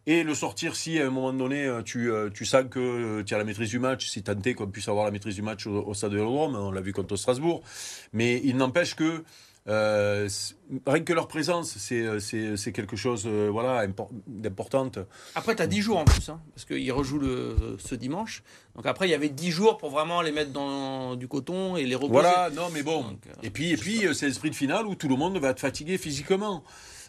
et 0.06 0.22
le 0.22 0.34
sortir 0.34 0.76
si 0.76 1.00
à 1.00 1.06
un 1.06 1.10
moment 1.10 1.32
donné 1.32 1.68
tu, 1.84 2.10
tu 2.32 2.44
sens 2.44 2.64
que 2.70 3.22
tu 3.22 3.34
as 3.34 3.38
la 3.38 3.44
maîtrise 3.44 3.70
du 3.70 3.80
match, 3.80 4.08
si 4.08 4.22
tant 4.22 4.40
est 4.44 4.54
qu'on 4.54 4.68
puisse 4.68 4.88
avoir 4.88 5.04
la 5.04 5.10
maîtrise 5.10 5.34
du 5.34 5.42
match 5.42 5.66
au, 5.66 5.94
stade 5.94 6.12
de 6.12 6.16
l'Europe, 6.16 6.52
on 6.54 6.70
l'a 6.70 6.80
vu 6.80 6.92
contre 6.92 7.16
Strasbourg. 7.16 7.62
Mais 8.12 8.40
il 8.44 8.56
n'empêche 8.56 8.94
que 8.94 9.24
euh, 9.68 10.28
rien 10.86 11.02
que 11.02 11.12
leur 11.12 11.26
présence, 11.26 11.76
c'est, 11.78 12.02
euh, 12.02 12.20
c'est, 12.20 12.72
quelque 12.72 12.96
chose 12.96 13.24
euh, 13.26 13.48
voilà, 13.50 13.84
d'important. 14.26 14.90
Après, 15.34 15.56
tu 15.56 15.62
as 15.62 15.66
10 15.66 15.82
jours 15.82 15.98
en 15.98 16.04
plus, 16.04 16.28
hein, 16.28 16.40
parce 16.54 16.64
qu'ils 16.64 16.92
rejouent 16.92 17.18
le, 17.18 17.76
ce 17.78 17.94
dimanche. 17.96 18.44
Donc 18.76 18.86
après, 18.86 19.08
il 19.08 19.10
y 19.10 19.14
avait 19.14 19.28
10 19.28 19.50
jours 19.50 19.78
pour 19.78 19.90
vraiment 19.90 20.22
les 20.22 20.30
mettre 20.30 20.52
dans 20.52 21.16
du 21.16 21.26
coton 21.26 21.76
et 21.76 21.84
les 21.84 21.96
reposer. 21.96 22.12
Voilà, 22.12 22.50
non, 22.50 22.68
mais 22.72 22.82
bon. 22.82 23.04
et 23.42 23.50
puis, 23.50 23.72
et 23.72 23.76
puis 23.76 24.02
c'est 24.14 24.26
l'esprit 24.26 24.50
de 24.50 24.54
finale 24.54 24.86
où 24.86 24.94
tout 24.94 25.08
le 25.08 25.16
monde 25.16 25.36
va 25.38 25.50
être 25.50 25.60
fatigué 25.60 25.98
physiquement. 25.98 26.62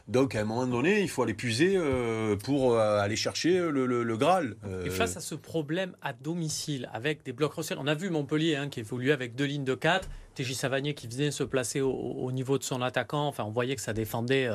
Donc 0.08 0.36
à 0.36 0.42
un 0.42 0.46
moment 0.46 0.66
donné, 0.66 1.02
il 1.02 1.10
faut 1.10 1.24
aller 1.24 1.34
puiser 1.34 1.74
euh, 1.76 2.38
pour 2.38 2.76
euh, 2.76 3.00
aller 3.00 3.18
chercher 3.18 3.60
le, 3.60 3.86
le, 3.86 4.18
Graal. 4.18 4.56
Euh. 4.66 4.86
Et 4.86 4.90
face 4.90 5.18
à 5.18 5.20
ce 5.20 5.36
problème 5.36 5.96
à 6.02 6.14
domicile, 6.14 6.90
avec 6.94 7.24
des 7.24 7.34
blocs 7.34 7.54
recels, 7.54 7.78
on 7.80 7.88
a 7.88 7.94
vu 7.94 8.10
Montpellier 8.10 8.56
hein, 8.56 8.70
qui 8.70 8.80
évoluait 8.80 9.12
avec 9.12 9.36
deux 9.36 9.44
lignes 9.44 9.66
de 9.66 9.76
4, 9.76 10.08
TJ 10.36 10.54
Savanier 10.54 10.94
qui 10.94 11.08
venait 11.08 11.32
se 11.32 11.44
placer 11.44 11.82
au, 11.82 12.32
niveau 12.32 12.58
de 12.58 12.64
son 12.64 12.82
attaquant, 12.82 13.28
enfin 13.28 13.44
on 13.44 13.52
voyait 13.52 13.76
que 13.76 13.82
ça 13.82 13.94
défendait... 13.94 14.50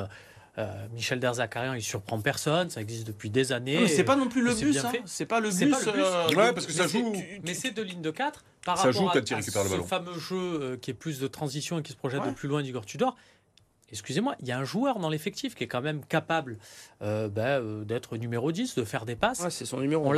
Michel 0.93 1.19
Derzakarian, 1.19 1.73
il 1.73 1.81
surprend 1.81 2.21
personne, 2.21 2.69
ça 2.69 2.79
existe 2.79 3.07
depuis 3.07 3.31
des 3.31 3.53
années. 3.53 3.79
mais 3.81 3.87
c'est 3.87 4.03
pas 4.03 4.15
non 4.15 4.29
plus 4.29 4.43
le 4.43 4.53
but, 4.53 4.77
hein. 4.77 4.91
c'est 5.05 5.25
pas 5.25 5.39
le 5.39 5.49
but. 5.49 5.73
ouais, 6.35 6.53
parce 6.53 6.67
que 6.67 6.71
ça 6.71 6.85
joue. 6.85 7.11
mais 7.43 7.55
c'est 7.55 7.71
deux 7.71 7.81
lignes 7.81 8.03
de 8.03 8.11
4 8.11 8.43
par 8.63 8.77
ça 8.77 8.83
rapport 8.83 9.01
joue 9.01 9.07
quand 9.07 9.17
à, 9.17 9.23
il 9.27 9.33
récupère 9.33 9.63
le 9.63 9.69
ballon. 9.71 9.81
ce 9.81 9.87
fameux 9.87 10.19
jeu 10.19 10.77
qui 10.79 10.91
est 10.91 10.93
plus 10.93 11.19
de 11.19 11.25
transition 11.25 11.79
et 11.79 11.81
qui 11.81 11.91
se 11.91 11.97
projette 11.97 12.23
de 12.23 12.29
plus 12.29 12.47
loin 12.47 12.61
d'Igor 12.61 12.85
Tudor 12.85 13.15
excusez-moi, 13.93 14.35
il 14.39 14.47
y 14.47 14.51
a 14.51 14.57
un 14.57 14.63
joueur 14.63 14.99
dans 14.99 15.09
l'effectif 15.09 15.55
qui 15.55 15.63
est 15.63 15.67
quand 15.67 15.81
même 15.81 16.03
capable 16.05 16.57
euh, 17.01 17.29
bah, 17.29 17.59
euh, 17.59 17.83
d'être 17.85 18.17
numéro 18.17 18.51
10, 18.51 18.75
de 18.75 18.83
faire 18.83 19.05
des 19.05 19.15
passes. 19.15 19.47
c'est 19.49 19.65
son 19.65 19.79
numéro. 19.79 20.03
On 20.05 20.13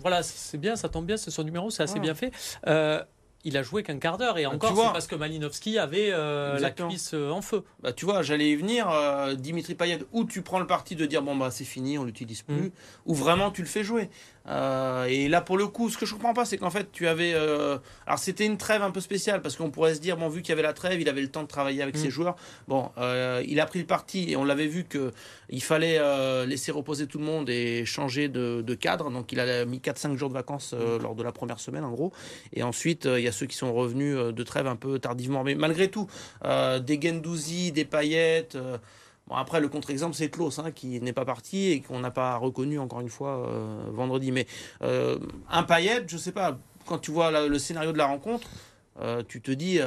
voilà, 0.00 0.22
c'est 0.22 0.58
bien, 0.58 0.76
ça 0.76 0.88
tombe 0.88 1.06
bien, 1.06 1.16
c'est 1.16 1.30
son 1.30 1.42
numéro, 1.42 1.70
c'est 1.70 1.82
assez 1.82 1.98
bien 1.98 2.14
fait. 2.14 2.32
Euh, 2.66 3.02
il 3.46 3.56
a 3.56 3.62
joué 3.62 3.82
qu'un 3.82 3.98
quart 3.98 4.18
d'heure 4.18 4.38
et 4.38 4.44
bah, 4.44 4.50
encore 4.50 4.76
c'est 4.76 4.92
parce 4.92 5.06
que 5.06 5.16
Malinowski 5.16 5.78
avait 5.78 6.10
la 6.10 6.70
cuisse 6.70 7.14
en 7.14 7.40
feu. 7.40 7.62
Bah, 7.82 7.92
tu 7.92 8.04
vois, 8.04 8.22
j'allais 8.22 8.50
y 8.50 8.56
venir, 8.56 8.88
Dimitri 9.36 9.74
Payet, 9.74 10.00
ou 10.12 10.24
tu 10.24 10.42
prends 10.42 10.58
le 10.58 10.66
parti 10.66 10.96
de 10.96 11.06
dire 11.06 11.22
bon 11.22 11.36
bah 11.36 11.50
c'est 11.50 11.64
fini, 11.64 11.98
on 11.98 12.04
l'utilise 12.04 12.42
plus, 12.42 12.54
mm. 12.54 12.70
ou 13.06 13.14
vraiment 13.14 13.50
tu 13.50 13.62
le 13.62 13.68
fais 13.68 13.84
jouer. 13.84 14.10
Euh, 14.48 15.06
et 15.06 15.28
là, 15.28 15.40
pour 15.40 15.58
le 15.58 15.66
coup, 15.66 15.90
ce 15.90 15.98
que 15.98 16.06
je 16.06 16.14
comprends 16.14 16.34
pas, 16.34 16.44
c'est 16.44 16.58
qu'en 16.58 16.70
fait, 16.70 16.90
tu 16.92 17.08
avais. 17.08 17.32
Euh, 17.34 17.78
alors, 18.06 18.18
c'était 18.18 18.46
une 18.46 18.58
trêve 18.58 18.82
un 18.82 18.90
peu 18.90 19.00
spéciale 19.00 19.42
parce 19.42 19.56
qu'on 19.56 19.70
pourrait 19.70 19.94
se 19.94 20.00
dire, 20.00 20.16
bon, 20.16 20.28
vu 20.28 20.42
qu'il 20.42 20.50
y 20.50 20.52
avait 20.52 20.62
la 20.62 20.72
trêve, 20.72 21.00
il 21.00 21.08
avait 21.08 21.20
le 21.20 21.28
temps 21.28 21.42
de 21.42 21.48
travailler 21.48 21.82
avec 21.82 21.96
ses 21.96 22.08
mm. 22.08 22.10
joueurs. 22.10 22.36
Bon, 22.68 22.90
euh, 22.98 23.42
il 23.46 23.60
a 23.60 23.66
pris 23.66 23.80
le 23.80 23.86
parti 23.86 24.30
et 24.30 24.36
on 24.36 24.44
l'avait 24.44 24.66
vu 24.66 24.84
qu'il 24.84 25.62
fallait 25.62 25.98
laisser 26.46 26.70
reposer 26.70 27.06
tout 27.06 27.18
le 27.18 27.24
monde 27.24 27.50
et 27.50 27.84
changer 27.84 28.28
de, 28.28 28.74
cadre. 28.74 29.10
Donc, 29.10 29.32
il 29.32 29.40
a 29.40 29.64
mis 29.64 29.78
4-5 29.78 30.16
jours 30.16 30.28
de 30.28 30.34
vacances 30.34 30.74
mm. 30.74 31.02
lors 31.02 31.14
de 31.14 31.22
la 31.22 31.32
première 31.32 31.60
semaine, 31.60 31.84
en 31.84 31.90
gros. 31.90 32.12
Et 32.52 32.62
ensuite, 32.62 33.06
il 33.06 33.22
y 33.22 33.28
a 33.28 33.32
ceux 33.36 33.46
qui 33.46 33.56
sont 33.56 33.72
revenus 33.72 34.16
de 34.16 34.42
trêve 34.42 34.66
un 34.66 34.76
peu 34.76 34.98
tardivement. 34.98 35.44
Mais 35.44 35.54
malgré 35.54 35.88
tout, 35.88 36.08
des 36.42 37.00
Gendouzi, 37.00 37.72
des 37.72 37.84
paillettes. 37.84 38.56
Bon, 39.28 39.34
après, 39.34 39.60
le 39.60 39.68
contre-exemple, 39.68 40.14
c'est 40.14 40.30
Klaus, 40.30 40.58
hein, 40.60 40.70
qui 40.70 41.00
n'est 41.00 41.12
pas 41.12 41.24
parti 41.24 41.70
et 41.70 41.80
qu'on 41.80 41.98
n'a 41.98 42.12
pas 42.12 42.36
reconnu, 42.36 42.78
encore 42.78 43.00
une 43.00 43.08
fois, 43.08 43.48
euh, 43.48 43.86
vendredi. 43.90 44.30
Mais 44.30 44.46
euh, 44.82 45.18
un 45.50 45.64
Payet, 45.64 46.04
je 46.06 46.16
sais 46.16 46.30
pas, 46.30 46.56
quand 46.86 46.98
tu 46.98 47.10
vois 47.10 47.48
le 47.48 47.58
scénario 47.58 47.92
de 47.92 47.98
la 47.98 48.06
rencontre, 48.06 48.48
euh, 49.00 49.22
tu 49.26 49.40
te 49.40 49.50
dis, 49.50 49.78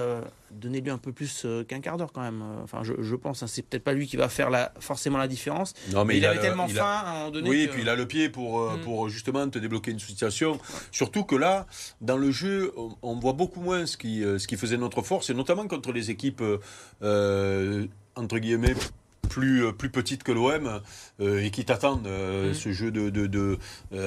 donnez-lui 0.52 0.92
un 0.92 0.98
peu 0.98 1.12
plus 1.12 1.46
qu'un 1.68 1.80
quart 1.80 1.98
d'heure 1.98 2.12
quand 2.12 2.22
même. 2.22 2.44
Enfin, 2.64 2.82
je, 2.84 3.16
pense, 3.16 3.44
hein, 3.44 3.48
c'est 3.48 3.62
peut-être 3.62 3.84
pas 3.84 3.94
lui 3.94 4.08
qui 4.08 4.18
va 4.18 4.30
faire 4.30 4.50
la, 4.50 4.72
forcément 4.80 5.18
la 5.18 5.28
différence. 5.28 5.74
Non, 5.92 6.06
mais, 6.06 6.18
il, 6.18 6.26
avait 6.26 6.40
tellement 6.40 6.68
faim 6.68 6.84
à 6.84 7.10
un 7.10 7.14
moment 7.14 7.32
donné. 7.32 7.50
Oui, 7.50 7.62
et 7.62 7.68
puis 7.68 7.82
il 7.82 7.90
a 7.90 7.96
le 7.96 8.08
pied 8.08 8.30
pour, 8.30 8.72
mm. 8.72 8.82
pour 8.82 9.10
justement 9.10 9.48
te 9.50 9.60
débloquer 9.60 9.92
une 9.92 10.00
situation. 10.00 10.60
Surtout 10.92 11.24
que 11.24 11.36
là, 11.36 11.66
dans 12.02 12.18
le 12.18 12.32
jeu, 12.32 12.74
on, 13.02 13.16
voit 13.20 13.34
beaucoup 13.34 13.62
moins 13.62 13.86
ce 13.86 13.98
qui, 13.98 14.22
ce 14.22 14.48
qui 14.48 14.58
faisait 14.58 14.78
notre 14.78 15.02
force, 15.02 15.30
et 15.30 15.34
notamment 15.34 15.68
contre 15.68 15.92
les 15.92 16.12
équipes, 16.12 16.44
entre 17.02 18.38
guillemets, 18.38 18.76
plus, 19.30 19.66
euh, 19.66 19.72
plus 19.72 19.90
petite 19.90 20.24
que 20.24 20.34
l'OM 20.34 20.82
euh, 21.22 21.42
et 21.42 21.52
qui 21.52 21.64
t'attendent. 21.64 22.08
Euh, 22.08 22.52
mm. 22.52 22.54
Ce 22.54 22.74
jeu 22.74 22.92
de, 22.92 23.10
de, 23.10 23.58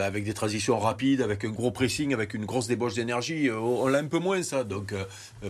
avec 0.02 0.24
des 0.24 0.34
transitions 0.34 0.78
rapides, 0.78 1.22
avec 1.22 1.44
un 1.46 1.48
gros 1.48 1.70
pressing, 1.70 2.12
avec 2.12 2.34
une 2.34 2.44
grosse 2.44 2.66
débauche 2.66 2.94
d'énergie, 2.94 3.50
on 3.50 3.86
l'a 3.86 3.98
un 3.98 4.06
peu 4.06 4.18
moins 4.18 4.42
ça. 4.42 4.64
Donc 4.64 4.94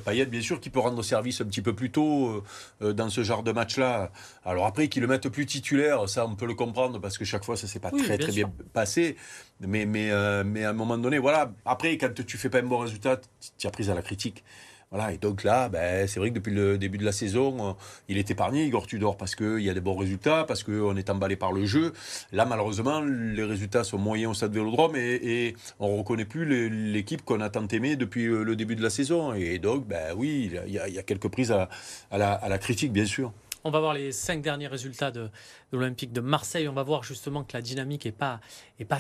Payet, 0.05 0.27
bien 0.27 0.41
sûr, 0.41 0.61
qui 0.61 0.71
peut 0.71 0.79
rendre 0.79 1.03
service 1.03 1.41
un 1.41 1.47
petit 1.47 1.63
peu 1.63 1.73
plus 1.73 1.91
tôt 1.91 2.45
dans 2.81 3.09
ce 3.11 3.25
genre 3.25 3.43
de 3.43 3.51
match-là. 3.51 4.13
Alors 4.45 4.67
après, 4.67 4.89
qu'il 4.89 5.03
le 5.03 5.09
mette 5.09 5.29
plus 5.29 5.47
titulaire, 5.47 6.09
ça 6.09 6.27
on 6.27 6.37
peut 6.37 6.47
le 6.47 6.55
comprendre 6.55 7.01
parce 7.01 7.19
que 7.19 7.25
chaque 7.25 7.45
fois 7.45 7.57
ça 7.57 7.67
s'est 7.67 7.81
pas 7.81 7.91
très 7.91 8.19
très 8.19 8.33
bien 8.33 8.53
passé. 8.73 9.17
Mais, 9.61 9.87
mais, 9.87 10.11
mais 10.45 10.65
à 10.65 10.71
un 10.71 10.75
moment 10.75 10.99
donné, 10.99 11.19
voilà. 11.19 11.53
Après, 11.65 11.97
quand 11.97 12.13
tu 12.25 12.37
fais 12.37 12.51
pas 12.51 12.59
un 12.59 12.65
bon 12.65 12.79
résultat, 12.79 13.21
tu 13.59 13.67
as 13.67 13.71
pris 13.71 13.91
à 13.91 13.95
la 13.95 14.03
critique. 14.03 14.45
Voilà, 14.93 15.11
et 15.11 15.17
donc 15.17 15.43
là, 15.43 15.71
ben, 15.71 16.07
c'est 16.07 16.21
vrai 16.21 16.29
que 16.29 16.35
depuis 16.35 16.53
le 16.53 16.77
début 16.77 16.99
de 16.99 17.05
la 17.05 17.13
saison, 17.13 17.71
euh, 17.71 17.73
il 18.09 18.19
est 18.19 18.31
épargné, 18.31 18.67
Igor 18.67 18.87
Tudor, 18.87 19.17
parce 19.17 19.35
qu'il 19.35 19.61
y 19.61 19.71
a 19.71 19.75
des 19.75 19.81
bons 19.81 19.97
résultats, 19.97 20.45
parce 20.45 20.63
qu'on 20.63 20.95
est 20.97 21.09
emballé 21.09 21.35
par 21.35 21.51
le 21.51 21.65
jeu. 21.65 21.95
Là, 22.31 22.45
malheureusement, 22.45 23.01
les 23.01 23.43
résultats 23.43 23.85
sont 23.85 23.97
moyens 23.97 24.33
au 24.33 24.35
stade 24.35 24.53
Vélodrome 24.53 24.95
et, 24.95 25.57
on 25.81 25.95
ne 25.95 25.99
reconnaît 25.99 26.27
plus 26.27 26.45
l'équipe 26.93 27.25
qu'on 27.25 27.41
a 27.41 27.49
tant 27.49 27.67
aimée 27.69 27.97
depuis 27.97 28.27
le 28.27 28.55
début 28.55 28.77
de 28.77 28.83
la 28.83 28.91
saison. 28.91 29.33
Et 29.33 29.59
donc, 29.59 29.89
ben 29.89 30.15
oui, 30.15 30.53
il 30.67 30.73
y 30.73 30.79
a, 30.79 31.03
quelques 31.03 31.29
prises 31.29 31.53
à 31.53 31.69
la 32.19 32.59
critique, 32.59 32.93
bien 32.93 33.07
sûr. 33.07 33.33
On 33.65 33.71
va 33.71 33.81
voir 33.81 33.95
les 33.95 34.11
cinq 34.11 34.43
derniers 34.43 34.67
résultats 34.67 35.11
de, 35.11 35.31
l'Olympique 35.71 36.13
de 36.13 36.21
Marseille. 36.21 36.69
On 36.69 36.73
va 36.73 36.83
voir 36.83 37.05
justement 37.05 37.45
que 37.45 37.57
la 37.57 37.63
dynamique 37.63 38.05
n'est 38.05 38.13
pas, 38.13 38.41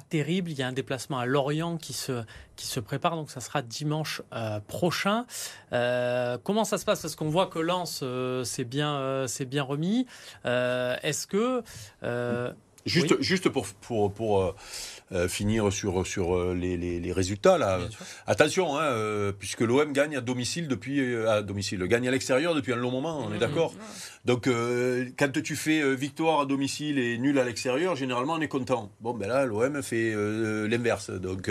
terrible. 0.08 0.50
Il 0.50 0.58
y 0.58 0.62
a 0.62 0.68
un 0.68 0.72
déplacement 0.72 1.18
à 1.18 1.26
Lorient 1.26 1.76
qui 1.76 1.92
se, 1.92 2.80
prépare, 2.80 3.16
donc 3.16 3.30
ça 3.30 3.40
sera 3.40 3.62
dimanche 3.62 4.22
euh, 4.32 4.60
prochain. 4.60 5.26
Euh, 5.72 6.38
comment 6.42 6.64
ça 6.64 6.78
se 6.78 6.84
passe? 6.84 7.02
Parce 7.02 7.16
qu'on 7.16 7.28
voit 7.28 7.46
que 7.46 7.58
Lens 7.58 8.00
euh, 8.02 8.44
s'est 8.44 8.64
bien 8.64 9.62
remis. 9.62 10.06
Est-ce 10.44 11.26
que... 11.26 11.62
juste, 12.86 13.20
juste 13.20 13.48
pour, 13.48 13.66
pour, 13.66 14.12
pour 14.12 14.54
euh, 15.14 15.28
finir 15.28 15.70
sur, 15.70 16.06
sur 16.06 16.34
euh, 16.34 16.54
les, 16.54 16.78
les, 16.78 17.12
résultats. 17.12 17.58
Là. 17.58 17.80
Attention, 18.26 18.78
hein, 18.78 18.84
euh, 18.84 19.30
puisque 19.30 19.60
l'OM 19.60 19.92
gagne 19.92 20.16
à 20.16 20.22
domicile 20.22 20.68
depuis 20.68 21.14
à 21.26 21.42
domicile, 21.42 21.86
gagne 21.86 22.08
à 22.08 22.10
l'extérieur 22.10 22.54
depuis 22.54 22.72
un 22.72 22.76
long 22.76 22.90
moment, 22.90 23.18
on 23.18 23.30
est 23.30 23.36
mmh. 23.36 23.40
d'accord. 23.40 23.74
Donc 24.24 24.48
quand 25.18 25.42
tu 25.42 25.56
fais 25.56 25.94
victoire 25.94 26.40
à 26.40 26.46
domicile 26.46 26.98
et 26.98 27.18
nul 27.18 27.38
à 27.38 27.44
l'extérieur, 27.44 27.94
généralement 27.94 28.34
on 28.34 28.40
est 28.40 28.48
content. 28.48 28.90
Bon 29.00 29.12
ben 29.12 29.28
là 29.28 29.44
l'OM 29.44 29.82
fait 29.82 30.14
l'inverse. 30.68 31.10
Donc 31.10 31.50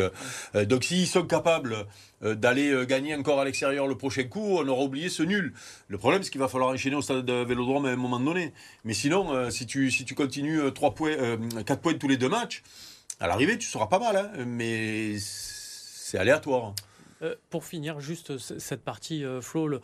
donc 0.56 0.84
s'ils 0.84 1.08
sont 1.08 1.24
capables 1.24 1.86
d'aller 2.22 2.86
gagner 2.86 3.16
encore 3.16 3.40
à 3.40 3.46
l'extérieur 3.46 3.88
le 3.88 3.96
prochain 3.96 4.24
coup, 4.24 4.58
on 4.60 4.68
aura 4.68 4.84
oublié 4.84 5.10
ce 5.10 5.24
nul. 5.24 5.54
Le 5.88 5.98
problème, 5.98 6.22
c'est 6.24 6.30
qu'il 6.30 6.42
va 6.42 6.48
falloir 6.48 6.70
enchaîner 6.70 6.96
au 6.96 7.02
stade 7.02 7.26
de 7.26 7.44
Vélodrome 7.44 7.86
à 7.86 7.90
un 7.90 7.96
moment 7.96 8.20
donné. 8.20 8.54
Mais 8.84 8.94
sinon, 8.94 9.50
si, 9.50 9.66
tu, 9.66 9.90
si 9.92 10.06
tu 10.06 10.14
continues 10.14 10.60
3 10.74 10.94
points, 10.94 11.16
4 11.66 11.82
points 11.82 11.94
tous 11.96 12.08
les 12.08 12.18
deux 12.18 12.30
matchs, 12.30 12.64
à 13.22 13.28
l'arrivée, 13.28 13.58
tu 13.58 13.68
seras 13.68 13.86
pas 13.86 14.00
mal, 14.00 14.18
hein, 14.18 14.32
mais 14.46 15.16
c'est 15.20 16.18
aléatoire. 16.18 16.74
Euh, 17.22 17.36
pour 17.52 17.64
finir, 17.66 18.00
juste 18.00 18.38
cette 18.38 18.84
partie, 18.84 19.24
euh, 19.24 19.42
Flo, 19.42 19.80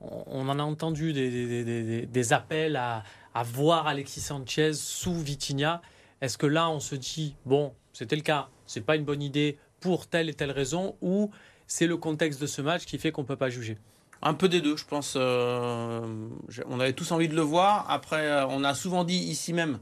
on, 0.00 0.48
en 0.48 0.58
a 0.58 0.62
entendu 0.62 1.14
des, 1.14 2.32
appels 2.34 2.76
à, 2.76 3.02
voir 3.44 3.86
Alexis 3.86 4.20
Sanchez 4.20 4.74
sous 4.74 5.14
Vitinha. 5.14 5.80
Est-ce 6.20 6.36
que 6.36 6.46
là, 6.46 6.68
on 6.68 6.80
se 6.80 6.94
dit, 6.94 7.34
bon, 7.46 7.72
c'était 7.94 8.16
le 8.16 8.22
cas, 8.22 8.48
c'est 8.66 8.82
pas 8.82 8.96
une 8.96 9.04
bonne 9.04 9.22
idée 9.22 9.58
pour 9.80 10.06
telle 10.06 10.28
et 10.28 10.34
telle 10.34 10.50
raison, 10.50 10.96
ou 11.00 11.30
c'est 11.72 11.86
le 11.86 11.96
contexte 11.96 12.40
de 12.40 12.46
ce 12.46 12.60
match 12.60 12.84
qui 12.84 12.98
fait 12.98 13.12
qu'on 13.12 13.24
peut 13.24 13.36
pas 13.36 13.48
juger 13.48 13.78
un 14.24 14.34
peu 14.34 14.48
des 14.48 14.60
deux, 14.60 14.76
je 14.76 14.84
pense. 14.84 15.14
Euh, 15.16 16.00
on 16.68 16.78
avait 16.78 16.92
tous 16.92 17.10
envie 17.10 17.26
de 17.26 17.34
le 17.34 17.42
voir. 17.42 17.86
Après, 17.90 18.44
on 18.50 18.62
a 18.62 18.72
souvent 18.72 19.02
dit 19.02 19.16
ici 19.16 19.52
même 19.52 19.74
euh, 19.74 19.78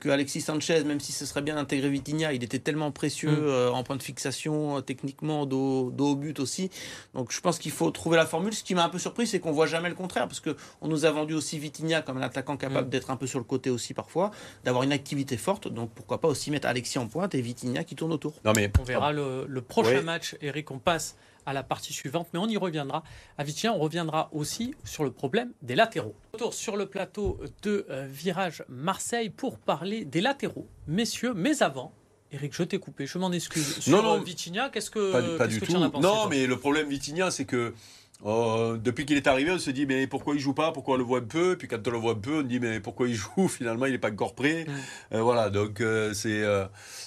que 0.00 0.08
Alexis 0.08 0.42
Sanchez, 0.42 0.84
même 0.84 1.00
si 1.00 1.12
ce 1.12 1.24
serait 1.24 1.42
bien 1.42 1.54
d'intégrer 1.54 1.88
Vitinha, 1.88 2.32
il 2.32 2.44
était 2.44 2.58
tellement 2.58 2.90
précieux 2.90 3.30
mm. 3.30 3.44
euh, 3.44 3.70
en 3.70 3.82
point 3.82 3.96
de 3.96 4.02
fixation, 4.02 4.78
euh, 4.78 4.80
techniquement, 4.80 5.46
dos, 5.46 5.92
au 5.98 6.16
but 6.16 6.38
aussi. 6.38 6.70
Donc 7.14 7.32
je 7.32 7.40
pense 7.40 7.58
qu'il 7.58 7.72
faut 7.72 7.90
trouver 7.90 8.16
la 8.16 8.26
formule. 8.26 8.52
Ce 8.52 8.62
qui 8.62 8.74
m'a 8.74 8.84
un 8.84 8.88
peu 8.88 8.98
surpris, 8.98 9.26
c'est 9.26 9.40
qu'on 9.40 9.52
voit 9.52 9.66
jamais 9.66 9.88
le 9.88 9.94
contraire, 9.94 10.28
parce 10.28 10.40
qu'on 10.40 10.88
nous 10.88 11.04
a 11.04 11.10
vendu 11.10 11.34
aussi 11.34 11.58
Vitinha 11.58 12.02
comme 12.02 12.18
un 12.18 12.22
attaquant 12.22 12.56
capable 12.56 12.88
mm. 12.88 12.90
d'être 12.90 13.10
un 13.10 13.16
peu 13.16 13.26
sur 13.26 13.38
le 13.38 13.44
côté 13.44 13.70
aussi 13.70 13.94
parfois, 13.94 14.30
d'avoir 14.64 14.82
une 14.84 14.92
activité 14.92 15.36
forte. 15.36 15.68
Donc 15.68 15.90
pourquoi 15.94 16.20
pas 16.20 16.28
aussi 16.28 16.50
mettre 16.50 16.68
Alexis 16.68 16.98
en 16.98 17.06
pointe 17.06 17.34
et 17.34 17.40
Vitinha 17.40 17.84
qui 17.84 17.94
tourne 17.94 18.12
autour. 18.12 18.34
Non 18.44 18.52
mais 18.54 18.70
on 18.78 18.84
verra 18.84 19.12
le, 19.12 19.60
prochain 19.66 20.02
match, 20.02 20.36
Eric. 20.42 20.70
On 20.70 20.78
passe 20.78 21.16
à 21.46 21.52
la 21.52 21.62
partie 21.62 21.92
suivante, 21.92 22.28
mais 22.32 22.38
on 22.38 22.48
y 22.48 22.56
reviendra. 22.56 23.02
À 23.38 23.44
Vitinha, 23.44 23.72
on 23.72 23.78
reviendra 23.78 24.28
aussi 24.32 24.74
sur 24.84 25.04
le 25.04 25.10
problème 25.10 25.52
des 25.62 25.74
latéraux. 25.74 26.14
Retour 26.32 26.54
sur 26.54 26.76
le 26.76 26.86
plateau 26.86 27.40
de 27.62 27.86
euh, 27.90 28.06
Virage 28.10 28.64
Marseille 28.68 29.30
pour 29.30 29.58
parler 29.58 30.04
des 30.04 30.20
latéraux. 30.20 30.68
Messieurs, 30.86 31.32
mais 31.34 31.62
avant, 31.62 31.92
Eric, 32.32 32.54
je 32.54 32.62
t'ai 32.62 32.78
coupé, 32.78 33.06
je 33.06 33.18
m'en 33.18 33.32
excuse. 33.32 33.78
Sur 33.78 33.96
non, 33.96 34.02
non, 34.02 34.24
euh, 34.24 34.68
qu'est-ce 34.72 34.90
que, 34.90 35.36
pas, 35.36 35.46
du 35.46 35.60
tout. 35.60 35.72
Non, 35.72 36.28
mais 36.28 36.46
le 36.46 36.56
problème 36.56 36.88
Vitinha, 36.88 37.30
c'est 37.30 37.44
que 37.44 37.74
oh, 38.22 38.76
depuis 38.78 39.04
qu'il 39.04 39.16
est 39.16 39.26
arrivé, 39.26 39.50
on 39.50 39.58
se 39.58 39.70
dit 39.70 39.86
mais 39.86 40.06
pourquoi 40.06 40.34
il 40.34 40.40
joue 40.40 40.54
pas, 40.54 40.70
pourquoi 40.70 40.94
on 40.94 40.98
le 40.98 41.04
voit 41.04 41.18
un 41.18 41.24
peu, 41.24 41.56
puis 41.58 41.66
quand 41.66 41.86
on 41.88 41.90
le 41.90 41.98
voit 41.98 42.12
un 42.12 42.16
peu, 42.16 42.38
on 42.38 42.42
dit 42.42 42.60
mais 42.60 42.78
pourquoi 42.78 43.08
il 43.08 43.14
joue? 43.14 43.48
Finalement, 43.48 43.86
il 43.86 43.92
n'est 43.92 43.98
pas 43.98 44.10
encore 44.10 44.34
prêt. 44.34 44.66
Euh, 45.12 45.22
voilà, 45.22 45.50
donc 45.50 45.82
c'est, 46.12 46.42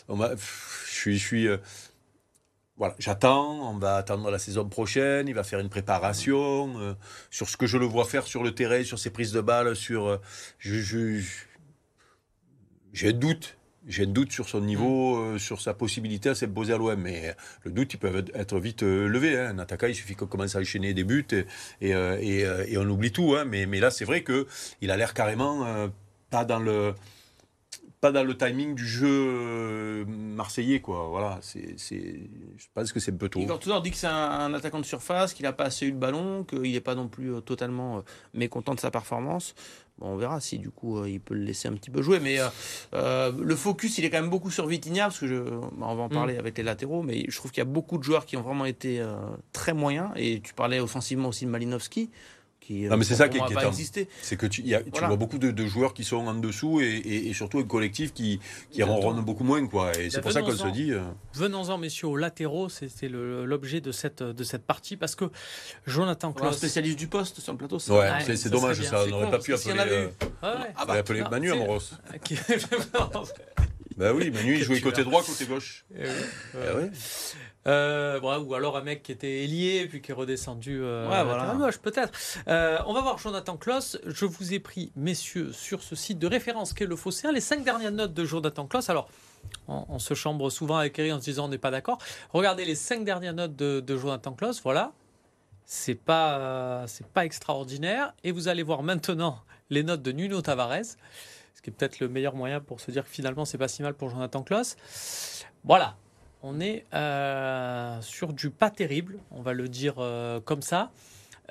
je 0.10 0.36
suis, 0.86 1.18
je 1.18 1.26
suis 1.26 1.48
voilà, 2.78 2.96
j'attends, 2.98 3.70
on 3.70 3.78
va 3.78 3.98
attendre 3.98 4.32
la 4.32 4.40
saison 4.40 4.68
prochaine, 4.68 5.28
il 5.28 5.36
va 5.36 5.44
faire 5.44 5.60
une 5.60 5.70
préparation 5.70 6.74
euh, 6.80 6.94
sur 7.30 7.48
ce 7.48 7.56
que 7.56 7.68
je 7.68 7.78
le 7.78 7.86
vois 7.86 8.06
faire 8.06 8.26
sur 8.26 8.44
le 8.44 8.56
terrain, 8.56 8.84
sur 8.84 8.98
ses 8.98 9.12
prises 9.12 9.32
de 9.32 9.42
balles, 9.42 9.76
sur 9.76 10.08
euh, 10.08 10.18
je, 10.58 11.22
j'ai 12.92 13.10
un 13.10 13.14
doute, 13.14 13.58
j'ai 13.86 14.06
un 14.06 14.08
doute 14.08 14.32
sur 14.32 14.50
son 14.50 14.62
niveau, 14.62 15.18
mm. 15.18 15.36
euh, 15.36 15.38
sur 15.38 15.62
sa 15.62 15.76
possibilité 15.76 16.30
à 16.30 16.36
s'imposer 16.36 16.74
à 16.74 16.78
l'OM, 16.78 17.00
mais 17.00 17.36
le 17.64 17.70
doute 17.70 17.94
il 17.94 17.98
peut 17.98 18.26
être 18.34 18.60
vite 18.60 18.82
levé. 18.82 19.38
Hein. 19.38 19.50
Un 19.50 19.60
attaquant, 19.60 19.88
il 19.88 19.96
suffit 19.96 20.16
qu'on 20.16 20.26
commence 20.26 20.56
à 20.56 20.60
enchaîner 20.60 20.96
des 20.96 21.04
buts 21.04 21.28
et, 21.80 21.92
et, 21.92 22.40
et, 22.40 22.78
on 22.80 22.90
oublie 22.90 23.12
tout. 23.12 23.36
Hein. 23.36 23.46
Mais, 23.46 23.68
mais 23.68 23.80
là, 23.80 23.92
c'est 23.92 24.06
vrai 24.06 24.24
que 24.24 24.48
il 24.82 24.90
a 24.90 24.98
l'air 24.98 25.14
carrément 25.14 25.90
pas 26.32 26.44
dans 26.44 26.60
le 26.60 26.96
pas 28.04 28.12
dans 28.12 28.26
le 28.26 28.36
timing 28.36 28.76
du 28.76 28.86
jeu 28.86 29.08
euh, 29.08 30.04
marseillais, 30.06 30.82
quoi. 30.82 31.08
Voilà, 31.08 31.40
c'est, 31.40 31.78
je 31.80 32.66
pense 32.74 32.92
que 32.92 33.00
c'est 33.00 33.14
un 33.14 33.16
peu 33.16 33.30
tôt. 33.30 33.40
Igor 33.40 33.60
Tudor 33.60 33.82
dit 33.82 33.92
que 33.92 33.96
c'est 33.96 34.08
un, 34.08 34.54
attaquant 34.54 34.82
de 34.82 34.86
surface, 34.86 35.34
qu'il 35.34 35.44
n'a 35.44 35.54
pas 35.54 35.64
assez 35.64 35.86
eu 35.86 35.94
de 35.94 35.98
ballon, 35.98 36.44
qu'il 36.44 36.74
n'est 36.74 36.82
pas 36.82 36.96
non 36.96 37.08
plus 37.08 37.34
euh, 37.34 37.40
totalement 37.40 38.00
euh, 38.00 38.02
mécontent 38.34 38.76
de 38.76 38.82
sa 38.82 38.92
performance. 38.92 39.56
Bon, 40.00 40.08
on 40.08 40.18
verra 40.18 40.42
si 40.42 40.60
du 40.60 40.70
coup 40.70 41.06
il 41.06 41.22
peut 41.22 41.34
le 41.34 41.46
laisser 41.46 41.70
un 41.70 41.74
petit 41.76 41.92
peu 41.92 42.02
jouer. 42.02 42.20
Mais 42.20 42.40
le 42.92 43.56
focus, 43.56 43.98
il 44.00 44.04
est 44.04 44.10
quand 44.10 44.20
même 44.20 44.30
beaucoup 44.30 44.52
sur 44.52 44.68
Vitinha, 44.68 45.06
parce 45.06 45.20
que 45.20 45.28
je, 45.28 45.36
bah, 45.38 45.88
on 45.88 45.96
va 45.96 46.04
en 46.04 46.08
mm. 46.08 46.10
parler 46.10 46.38
avec 46.38 46.58
les 46.58 46.64
latéraux, 46.66 47.04
mais 47.04 47.24
je 47.30 47.38
trouve 47.38 47.52
qu'il 47.52 47.62
y 47.62 47.68
a 47.68 47.72
beaucoup 47.72 47.98
de 47.98 48.04
joueurs 48.04 48.26
qui 48.26 48.36
ont 48.36 48.42
vraiment 48.42 48.66
été 48.66 49.02
très 49.54 49.74
moyens. 49.74 50.10
Et 50.18 50.42
tu 50.42 50.54
parlais 50.54 50.82
offensivement 50.82 51.30
aussi 51.30 51.46
de 51.46 51.52
Malinowski 51.52 52.10
non, 52.70 52.94
euh, 52.94 52.98
mais 52.98 53.04
c'est 53.04 53.16
ça 53.16 53.30
qui 53.30 53.38
est 53.38 53.42
inquiétant. 53.42 53.72
C'est 54.22 54.36
que 54.38 54.46
tu, 54.46 54.62
y 54.62 54.76
a, 54.76 54.82
tu 54.82 55.04
vois 55.04 55.16
beaucoup 55.16 55.38
de, 55.38 55.66
joueurs 55.66 55.94
qui 55.94 56.04
sont 56.04 56.28
en 56.28 56.34
dessous 56.34 56.82
et, 56.82 57.02
et, 57.06 57.34
surtout 57.34 57.60
un 57.60 57.64
collectif 57.64 58.14
qui, 58.14 58.40
qui 58.72 58.84
ronronne 58.84 59.22
beaucoup 59.22 59.44
moins. 59.44 59.66
Quoi. 59.68 59.98
Et 60.00 60.10
c'est 60.10 60.22
pour 60.22 60.32
ça 60.32 60.42
qu'on 60.42 60.56
se 60.56 60.68
dit. 60.68 60.92
Euh, 60.92 61.02
venons-en, 61.34 61.78
messieurs, 61.78 62.08
aux 62.08 62.18
latéraux. 62.18 62.70
C'était 62.70 63.10
l'objet 63.10 63.82
de 63.82 63.92
cette, 63.92 64.24
de 64.24 64.44
cette 64.44 64.66
partie 64.66 64.98
parce 64.98 65.16
que 65.16 65.26
Jonathan 65.86 66.34
Klaus. 66.34 66.54
Un 66.54 66.58
spécialiste 66.58 66.98
du 66.98 67.08
poste 67.08 67.40
sur 67.40 67.54
le 67.54 67.58
plateau. 67.58 67.78
Ouais, 67.90 68.36
c'est 68.36 68.50
dommage 68.50 68.82
ça. 68.82 69.04
On 69.06 69.08
n'aurait 69.08 69.32
pas 69.32 69.40
pu 69.40 69.54
appeler, 69.54 69.74
euh, 69.80 70.10
ah 70.42 70.86
bah, 70.88 70.94
appeler 70.94 71.24
Manu 71.30 71.52
Amoros. 71.52 71.94
bah 73.98 74.14
oui, 74.14 74.32
Manu, 74.32 74.56
il 74.56 74.64
jouait 74.64 74.82
côté 74.82 75.04
droit, 75.04 75.24
côté 75.24 75.46
gauche. 75.46 75.86
Eh 75.96 76.04
eh 76.56 76.58
oui. 76.78 76.90
Euh, 77.66 78.20
ou 78.20 78.54
alors 78.56 78.76
un 78.76 78.82
mec 78.82 79.04
qui 79.04 79.14
était 79.14 79.44
ailier 79.44 79.88
puis 79.88 80.02
qui 80.02 80.12
est 80.12 80.14
redescendu 80.14 80.82
euh, 80.82 81.10
ouais, 81.10 81.24
voilà. 81.24 81.56
gauche 81.56 81.78
peut-être. 81.78 82.12
Euh, 82.48 82.78
on 82.88 82.94
va 82.94 83.02
voir 83.02 83.18
Jonathan 83.18 83.56
Kloss. 83.56 83.98
Je 84.06 84.26
vous 84.26 84.54
ai 84.54 84.60
pris, 84.60 84.92
messieurs, 84.96 85.54
sur 85.54 85.82
ce 85.82 85.96
site 85.96 86.20
de 86.20 86.28
référence 86.28 86.74
qu'est 86.74 86.86
le 86.86 86.96
Fosséen, 86.96 87.32
les 87.32 87.42
cinq 87.42 87.64
dernières 87.64 87.92
notes 87.92 88.14
de 88.14 88.26
Jonathan 88.26 88.66
Kloss. 88.68 88.90
Alors, 88.90 89.10
on, 89.68 90.00
se 90.00 90.14
chambre 90.14 90.50
souvent 90.50 90.78
avec 90.78 90.98
Eric 91.00 91.14
en 91.14 91.20
se 91.20 91.26
disant 91.26 91.46
on 91.46 91.50
n'est 91.50 91.58
pas 91.58 91.72
d'accord. 91.72 92.00
Regardez 92.32 92.66
les 92.66 92.76
cinq 92.76 93.06
dernières 93.06 93.34
notes 93.34 93.56
de, 93.56 93.80
de 93.80 93.98
Jonathan 93.98 94.34
Kloss. 94.34 94.62
Voilà. 94.62 94.92
C'est 95.66 95.96
pas, 95.96 96.84
c'est 96.88 97.08
pas 97.08 97.24
extraordinaire. 97.24 98.14
Et 98.26 98.32
vous 98.34 98.50
allez 98.50 98.64
voir 98.64 98.84
maintenant 98.84 99.40
les 99.70 99.84
notes 99.84 100.02
de 100.02 100.12
Nuno 100.12 100.42
Tavares, 100.42 100.98
ce 101.54 101.62
qui 101.62 101.70
est 101.70 101.74
peut-être 101.74 102.00
le 102.00 102.10
meilleur 102.10 102.36
moyen 102.36 102.60
pour 102.60 102.80
se 102.80 102.92
dire 102.92 103.04
que 103.04 103.10
finalement 103.10 103.46
c'est 103.46 103.58
pas 103.58 103.68
si 103.68 103.82
mal 103.84 103.94
pour 103.94 104.10
Jonathan 104.10 104.44
Kloss. 104.44 104.76
Voilà, 105.64 105.96
on 106.42 106.60
est 106.60 106.86
euh, 106.94 108.02
sur 108.02 108.34
du 108.34 108.50
pas 108.50 108.70
terrible, 108.70 109.20
on 109.32 109.42
va 109.42 109.54
le 109.54 109.70
dire 109.70 109.96
euh, 110.00 110.40
comme 110.42 110.62
ça, 110.62 110.92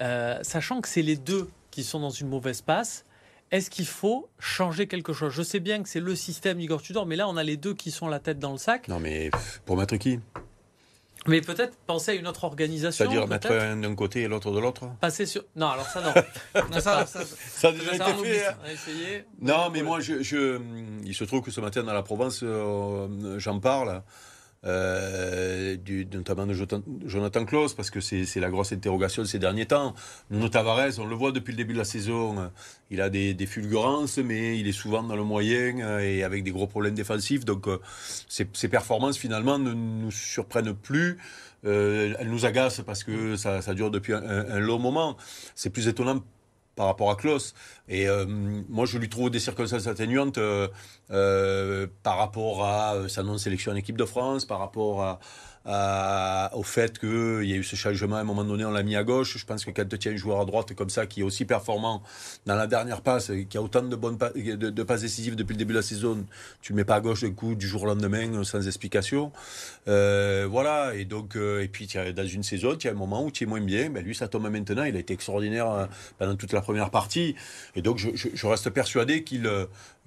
euh, 0.00 0.38
sachant 0.42 0.80
que 0.80 0.88
c'est 0.88 1.02
les 1.02 1.16
deux 1.16 1.48
qui 1.70 1.82
sont 1.82 2.00
dans 2.00 2.10
une 2.10 2.28
mauvaise 2.28 2.60
passe. 2.60 3.04
Est-ce 3.50 3.70
qu'il 3.70 3.86
faut 3.86 4.28
changer 4.38 4.86
quelque 4.86 5.12
chose? 5.12 5.32
Je 5.32 5.42
sais 5.42 5.60
bien 5.60 5.82
que 5.82 5.88
c'est 5.88 6.00
le 6.00 6.14
système 6.14 6.58
Igor 6.60 6.80
Tudor, 6.80 7.06
mais 7.06 7.16
là 7.16 7.28
on 7.28 7.36
a 7.36 7.42
les 7.42 7.56
deux 7.56 7.74
qui 7.74 7.90
sont 7.90 8.08
la 8.08 8.18
tête 8.18 8.38
dans 8.38 8.52
le 8.52 8.58
sac. 8.58 8.88
Non 8.88 9.00
mais 9.00 9.30
pour 9.64 9.76
mettre 9.76 9.96
qui 9.96 10.20
mais 11.26 11.40
peut-être 11.40 11.76
penser 11.86 12.12
à 12.12 12.14
une 12.14 12.26
autre 12.26 12.44
organisation. 12.44 13.04
C'est-à-dire 13.04 13.26
mettre 13.26 13.52
un 13.52 13.76
d'un 13.76 13.94
côté 13.94 14.22
et 14.22 14.28
l'autre 14.28 14.50
de 14.50 14.58
l'autre 14.58 14.88
Passer 15.00 15.26
sur. 15.26 15.44
Non, 15.56 15.68
alors 15.68 15.86
ça, 15.86 16.00
non. 16.00 16.12
ça, 16.80 17.06
ça, 17.06 17.68
a 17.68 17.72
déjà 17.72 17.94
été 17.94 18.24
fait. 18.24 18.46
Hein. 18.46 19.22
Non, 19.40 19.70
mais 19.70 19.82
moi, 19.82 20.00
je, 20.00 20.60
il 21.04 21.14
se 21.14 21.24
trouve 21.24 21.42
que 21.42 21.50
ce 21.50 21.60
matin, 21.60 21.82
dans 21.82 21.92
la 21.92 22.02
Provence, 22.02 22.44
j'en 23.38 23.60
parle. 23.60 24.02
Euh, 24.64 25.76
notamment 26.12 26.46
de 26.46 26.54
Jonathan 26.54 27.44
Klaus, 27.44 27.74
parce 27.74 27.90
que 27.90 28.00
c'est 28.00 28.40
la 28.40 28.50
grosse 28.50 28.72
interrogation 28.72 29.22
de 29.22 29.26
ces 29.26 29.38
derniers 29.38 29.66
temps. 29.66 29.94
Nuno 30.30 30.48
Tavares, 30.48 30.98
on 30.98 31.06
le 31.06 31.14
voit 31.14 31.32
depuis 31.32 31.52
le 31.52 31.56
début 31.56 31.72
de 31.72 31.78
la 31.78 31.84
saison, 31.84 32.50
il 32.90 33.00
a 33.00 33.10
des, 33.10 33.46
fulgurances, 33.46 34.18
mais 34.18 34.58
il 34.58 34.68
est 34.68 34.72
souvent 34.72 35.02
dans 35.02 35.16
le 35.16 35.24
moyen 35.24 35.98
et 35.98 36.22
avec 36.22 36.44
des 36.44 36.52
gros 36.52 36.66
problèmes 36.66 36.94
défensifs. 36.94 37.44
Donc 37.44 37.66
ses, 38.28 38.68
performances 38.68 39.18
finalement 39.18 39.58
ne 39.58 39.72
nous 39.72 40.10
surprennent 40.10 40.74
plus. 40.74 41.18
elles 41.64 42.28
nous 42.28 42.46
agacent 42.46 42.82
parce 42.84 43.04
que 43.04 43.36
ça, 43.36 43.62
ça 43.62 43.74
dure 43.74 43.90
depuis 43.90 44.12
un 44.14 44.60
long 44.60 44.78
moment. 44.78 45.16
C'est 45.54 45.70
plus 45.70 45.88
étonnant 45.88 46.22
par 46.74 46.86
rapport 46.86 47.10
à 47.10 47.16
Klaus. 47.16 47.54
Et 47.88 48.08
euh, 48.08 48.24
moi, 48.26 48.86
je 48.86 48.98
lui 48.98 49.08
trouve 49.08 49.30
des 49.30 49.40
circonstances 49.40 49.86
atténuantes 49.86 50.38
euh, 50.38 50.68
euh, 51.10 51.86
par 52.02 52.18
rapport 52.18 52.64
à 52.64 53.08
sa 53.08 53.22
non-sélection 53.22 53.72
en 53.72 53.76
équipe 53.76 53.96
de 53.96 54.04
France, 54.04 54.44
par 54.44 54.58
rapport 54.58 55.02
à, 55.02 55.20
au 55.66 56.62
fait 56.62 56.98
qu'il 56.98 57.44
y 57.44 57.52
a 57.52 57.56
eu 57.56 57.64
ce 57.64 57.76
changement 57.76 58.16
à 58.16 58.20
un 58.20 58.24
moment 58.24 58.44
donné, 58.44 58.64
on 58.64 58.70
l'a 58.70 58.82
mis 58.82 58.96
à 58.96 59.04
gauche. 59.04 59.38
Je 59.38 59.44
pense 59.44 59.64
que 59.64 59.70
quand 59.70 59.88
tu 59.88 59.98
tiens 59.98 60.12
un 60.12 60.16
joueur 60.16 60.40
à 60.40 60.44
droite 60.44 60.74
comme 60.74 60.90
ça, 60.90 61.06
qui 61.06 61.20
est 61.20 61.24
aussi 61.24 61.44
performant 61.44 62.02
dans 62.46 62.56
la 62.56 62.66
dernière 62.66 63.02
passe, 63.02 63.30
qui 63.48 63.56
a 63.58 63.62
autant 63.62 63.82
de 63.82 63.96
bonnes 63.96 64.16
de, 64.16 64.82
passes 64.82 65.02
décisives 65.02 65.36
depuis 65.36 65.54
le 65.54 65.58
début 65.58 65.72
de 65.72 65.78
la 65.78 65.82
saison, 65.82 66.26
tu 66.60 66.72
ne 66.72 66.78
mets 66.78 66.84
pas 66.84 66.96
à 66.96 67.00
gauche 67.00 67.22
d'un 67.22 67.32
coup 67.32 67.54
du 67.54 67.66
jour 67.66 67.82
au 67.82 67.86
lendemain 67.86 68.42
sans 68.44 68.66
explication. 68.66 69.32
Euh, 69.88 70.46
voilà, 70.48 70.94
et 70.94 71.04
donc, 71.04 71.36
euh, 71.36 71.62
et 71.62 71.68
puis 71.68 71.88
dans 72.14 72.26
une 72.26 72.42
saison, 72.42 72.76
tu 72.76 72.88
as 72.88 72.92
un 72.92 72.94
moment 72.94 73.24
où 73.24 73.30
tu 73.30 73.44
es 73.44 73.46
moins 73.46 73.60
bien. 73.60 73.90
Ben, 73.90 74.04
lui, 74.04 74.14
ça 74.14 74.28
tombe 74.28 74.48
maintenant. 74.48 74.84
Il 74.84 74.96
a 74.96 74.98
été 74.98 75.14
extraordinaire 75.14 75.70
euh, 75.70 75.86
pendant 76.18 76.36
toute 76.36 76.52
la 76.52 76.60
première 76.60 76.90
partie. 76.90 77.34
Et 77.74 77.82
donc, 77.82 77.98
je, 77.98 78.46
reste 78.46 78.70
persuadé 78.70 79.24
qu'il 79.24 79.48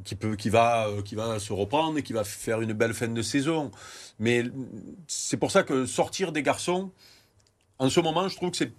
qui 0.04 0.16
peut, 0.16 0.36
qui 0.36 0.50
va, 0.50 0.88
qui 1.04 1.16
va 1.16 1.40
se 1.40 1.54
reprendre 1.54 1.98
et 1.98 2.04
qui 2.04 2.14
va 2.14 2.24
faire 2.24 2.62
une 2.62 2.74
belle 2.74 2.94
fin 2.94 3.08
de 3.08 3.22
saison. 3.22 3.72
Mais 4.20 4.44
c'est 5.08 5.38
pour 5.38 5.52
ça 5.52 5.64
que 5.64 5.86
sortir 5.86 6.32
des 6.32 6.44
garçons, 6.44 6.92
en 7.80 7.90
ce 7.90 8.00
moment, 8.00 8.28
je 8.28 8.36
trouve 8.36 8.52
que 8.52 8.58
c'est 8.58 8.72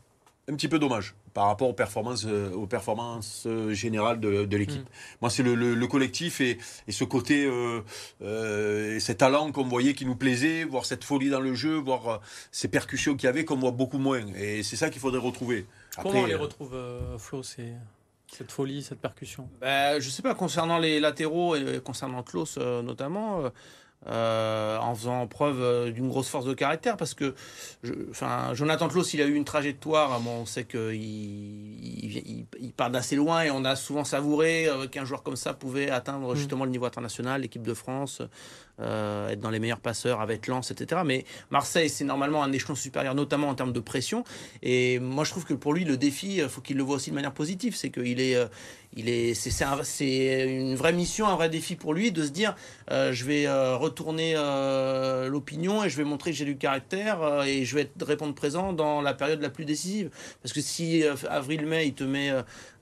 un 0.49 0.55
petit 0.55 0.69
peu 0.69 0.79
dommage 0.79 1.15
par 1.35 1.47
rapport 1.47 1.69
aux 1.69 1.75
performances, 1.75 2.25
euh, 2.27 2.51
aux 2.53 2.67
performances 2.67 3.45
euh, 3.47 3.75
générales 3.75 4.21
de, 4.21 4.57
l'équipe. 4.57 4.81
Mm. 4.81 5.19
Moi, 5.21 5.31
c'est 5.31 5.43
le, 5.43 5.87
collectif 5.87 6.41
et, 6.41 6.59
ce 6.89 7.05
côté, 7.05 7.45
euh, 7.45 7.83
euh, 8.23 8.99
ces 9.01 9.17
talents 9.17 9.53
qu'on 9.53 9.65
voyait 9.65 9.95
qui 9.95 10.07
nous 10.07 10.17
plaisaient, 10.17 10.65
voir 10.65 10.87
cette 10.87 11.05
folie 11.05 11.29
dans 11.31 11.41
le 11.41 11.55
jeu, 11.55 11.77
voir 11.77 12.21
ces 12.53 12.69
percussions 12.69 13.17
qu'il 13.17 13.27
y 13.27 13.29
avait 13.29 13.45
qu'on 13.45 13.57
voit 13.57 13.73
beaucoup 13.73 13.99
moins. 13.99 14.27
Et 14.35 14.63
c'est 14.63 14.77
ça 14.77 14.89
qu'il 14.89 15.01
faudrait 15.01 15.21
retrouver. 15.21 15.67
Comment 16.01 16.21
on 16.21 16.27
les 16.27 16.35
retrouve, 16.35 16.75
Flo 17.19 17.43
cette 17.43 18.51
folie, 18.51 18.83
cette 18.83 19.01
percussion? 19.01 19.49
Ben, 19.61 20.01
Je 20.01 20.07
ne 20.07 20.11
sais 20.11 20.23
pas, 20.23 20.35
concernant 20.35 20.79
les 20.79 21.01
latéraux 21.01 21.55
et 21.55 21.81
concernant 21.81 22.23
Klaus 22.23 22.57
notamment, 22.57 23.51
euh, 24.09 24.79
en 24.79 24.95
faisant 24.95 25.27
preuve 25.27 25.61
euh, 25.61 25.91
d'une 25.91 26.09
grosse 26.09 26.29
force 26.29 26.45
de 26.45 26.55
caractère 26.55 26.97
parce 26.97 27.13
que 27.15 27.35
enfin 28.11 28.55
Jonathan 28.55 28.87
Klaus 28.87 29.13
il 29.15 29.21
a 29.21 29.25
eu 29.25 29.35
une 29.35 29.45
trajectoire 29.45 30.21
bon, 30.21 30.43
on 30.43 30.47
sait 30.47 30.65
qu'il 30.65 30.95
il, 30.95 32.47
il, 32.61 32.73
part 32.73 32.91
d'assez 32.91 33.17
loin 33.17 33.43
et 33.43 33.51
on 33.51 33.65
a 33.65 33.75
souvent 33.75 34.05
savouré 34.05 34.69
euh, 34.69 34.87
qu'un 34.87 35.05
joueur 35.05 35.25
comme 35.25 35.35
ça 35.35 35.55
pouvait 35.55 35.91
atteindre 35.91 36.35
mm. 36.35 36.37
justement 36.37 36.65
le 36.65 36.71
niveau 36.71 36.85
international 36.85 37.41
l'équipe 37.41 37.65
de 37.65 37.75
France 37.75 38.23
euh, 38.79 39.31
être 39.31 39.41
dans 39.41 39.49
les 39.49 39.59
meilleurs 39.59 39.81
passeurs 39.81 40.21
avec 40.21 40.47
Lens, 40.47 40.71
etc. 40.71 41.01
Mais 41.05 41.25
Marseille, 41.51 41.89
c'est 41.89 42.05
normalement 42.05 42.43
un 42.43 42.53
échelon 42.53 42.75
supérieur, 42.75 43.15
notamment 43.15 43.49
en 43.49 43.55
termes 43.55 43.73
de 43.73 43.81
pression. 43.81 44.23
Et 44.63 44.99
moi, 44.99 45.25
je 45.25 45.31
trouve 45.31 45.47
que 45.47 45.55
pour 45.55 45.73
lui, 45.73 45.85
le 45.85 45.97
défi, 45.97 46.37
il 46.37 46.49
faut 46.49 46.61
qu'il 46.61 46.77
le 46.77 46.83
voit 46.83 46.97
aussi 46.97 47.09
de 47.09 47.15
manière 47.15 47.33
positive. 47.33 47.75
C'est 47.75 47.89
qu'il 47.89 48.21
est, 48.21 48.37
euh, 48.37 48.47
il 48.95 49.09
est, 49.09 49.33
c'est 49.33 50.47
une 50.47 50.75
vraie 50.75 50.93
mission, 50.93 51.27
un 51.27 51.37
vrai 51.37 51.49
défi 51.49 51.75
pour 51.75 51.95
lui 51.95 52.13
de 52.13 52.23
se 52.23 52.31
dire, 52.31 52.55
euh, 52.91 53.13
je 53.15 53.25
vais 53.25 53.47
retourner 53.49 54.35
l'opinion 55.27 55.83
et 55.83 55.89
je 55.89 55.97
vais 55.97 56.05
montrer 56.05 56.33
que 56.33 56.37
j'ai 56.37 56.45
du 56.45 56.59
caractère 56.59 57.45
et 57.45 57.65
je 57.65 57.75
vais 57.75 57.91
répondre 58.03 58.35
présent 58.35 58.73
dans 58.75 59.01
la 59.01 59.15
période 59.15 59.41
la 59.41 59.51
plus 59.51 59.65
décisive. 59.65 60.11
Parce 60.43 60.53
que 60.53 60.61
si 60.61 61.03
avril-mai, 61.29 61.87
il 61.87 61.95
te 61.95 62.05
met 62.05 62.31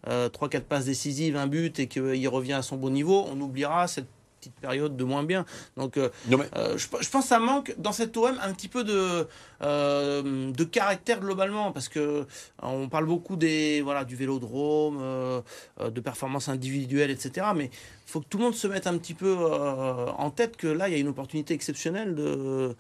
3-4 0.06 0.60
passes 0.62 0.86
décisives, 0.86 1.36
un 1.36 1.46
but 1.46 1.78
et 1.78 1.86
qu'il 1.86 2.28
revient 2.28 2.54
à 2.54 2.62
son 2.62 2.76
bon 2.76 2.90
niveau, 2.90 3.26
on 3.30 3.40
oubliera 3.40 3.86
cette 3.86 4.08
période 4.50 4.96
de 4.96 5.04
moins 5.04 5.22
bien. 5.22 5.44
Donc, 5.76 5.96
euh, 5.96 6.08
euh, 6.56 6.76
je, 6.76 6.88
pense 6.88 7.22
que 7.22 7.28
ça 7.28 7.38
manque 7.38 7.74
dans 7.78 7.92
cette 7.92 8.16
OM 8.16 8.38
un 8.42 8.52
petit 8.52 8.68
peu 8.68 8.84
de, 8.84 9.26
euh, 9.62 10.52
de 10.52 10.64
caractère 10.64 11.20
globalement, 11.20 11.72
parce 11.72 11.88
que 11.88 12.26
on 12.62 12.88
parle 12.88 13.06
beaucoup 13.06 13.36
des, 13.36 13.82
voilà, 13.82 14.04
du 14.04 14.16
vélodrome, 14.16 15.42
de 15.80 16.00
performances 16.00 16.48
individuelles, 16.48 17.10
etc. 17.10 17.48
Mais 17.54 17.66
il 17.66 18.10
faut 18.10 18.20
que 18.20 18.26
tout 18.26 18.38
le 18.38 18.44
monde 18.44 18.54
se 18.54 18.66
mette 18.66 18.86
un 18.86 18.98
petit 18.98 19.14
peu 19.14 19.34
en 19.34 20.30
tête 20.30 20.56
que 20.56 20.66
là, 20.66 20.88
il 20.88 20.92
y 20.92 20.96
a 20.96 21.00
une 21.00 21.08
opportunité 21.08 21.54
exceptionnelle 21.54 22.14
de 22.14 22.76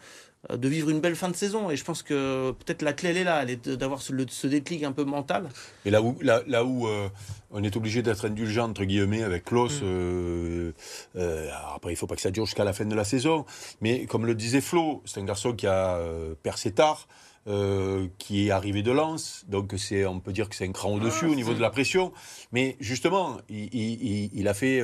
de 0.52 0.68
vivre 0.68 0.90
une 0.90 1.00
belle 1.00 1.16
fin 1.16 1.28
de 1.28 1.36
saison. 1.36 1.70
Et 1.70 1.76
je 1.76 1.84
pense 1.84 2.02
que 2.02 2.52
peut-être 2.52 2.82
la 2.82 2.92
clé, 2.92 3.10
elle 3.10 3.16
est 3.18 3.24
là, 3.24 3.42
elle 3.42 3.50
est 3.50 3.68
d'avoir 3.68 4.02
ce, 4.02 4.12
ce, 4.28 4.46
déclic 4.46 4.82
un 4.82 4.92
peu 4.92 5.04
mental. 5.04 5.48
Et 5.84 5.90
là 5.90 6.02
où, 6.02 6.16
là, 6.20 6.42
là 6.46 6.64
où 6.64 6.86
euh, 6.86 7.08
on 7.50 7.62
est 7.62 7.76
obligé 7.76 8.02
d'être 8.02 8.26
indulgent, 8.26 8.68
entre 8.68 8.84
guillemets, 8.84 9.22
avec 9.22 9.44
Klaus, 9.44 9.80
mm. 9.80 9.84
euh, 9.84 10.72
après, 11.74 11.90
il 11.90 11.94
ne 11.94 11.98
faut 11.98 12.06
pas 12.06 12.16
que 12.16 12.22
ça 12.22 12.30
dure 12.30 12.46
jusqu'à 12.46 12.64
la 12.64 12.72
fin 12.72 12.84
de 12.84 12.94
la 12.94 13.04
saison. 13.04 13.44
Mais 13.80 14.06
comme 14.06 14.26
le 14.26 14.34
disait 14.34 14.60
Flo, 14.60 15.02
c'est 15.04 15.20
un 15.20 15.24
garçon 15.24 15.54
qui 15.54 15.66
a 15.66 15.98
percé 16.42 16.72
tard. 16.72 17.08
qui 18.18 18.46
est 18.46 18.50
arrivé 18.50 18.82
de 18.82 18.90
Lens, 18.90 19.44
donc 19.48 19.74
c'est, 19.76 20.06
on 20.06 20.18
peut 20.18 20.32
dire 20.32 20.48
que 20.48 20.56
c'est 20.56 20.66
un 20.66 20.72
cran 20.72 20.94
au-dessus 20.94 21.26
ah, 21.26 21.32
au 21.32 21.34
niveau 21.34 21.54
de 21.54 21.60
la 21.60 21.70
pression. 21.70 22.12
Mais 22.52 22.76
justement, 22.80 23.38
il, 23.48 23.68
il, 23.74 24.30
il 24.32 24.48
a 24.48 24.54
fait 24.54 24.80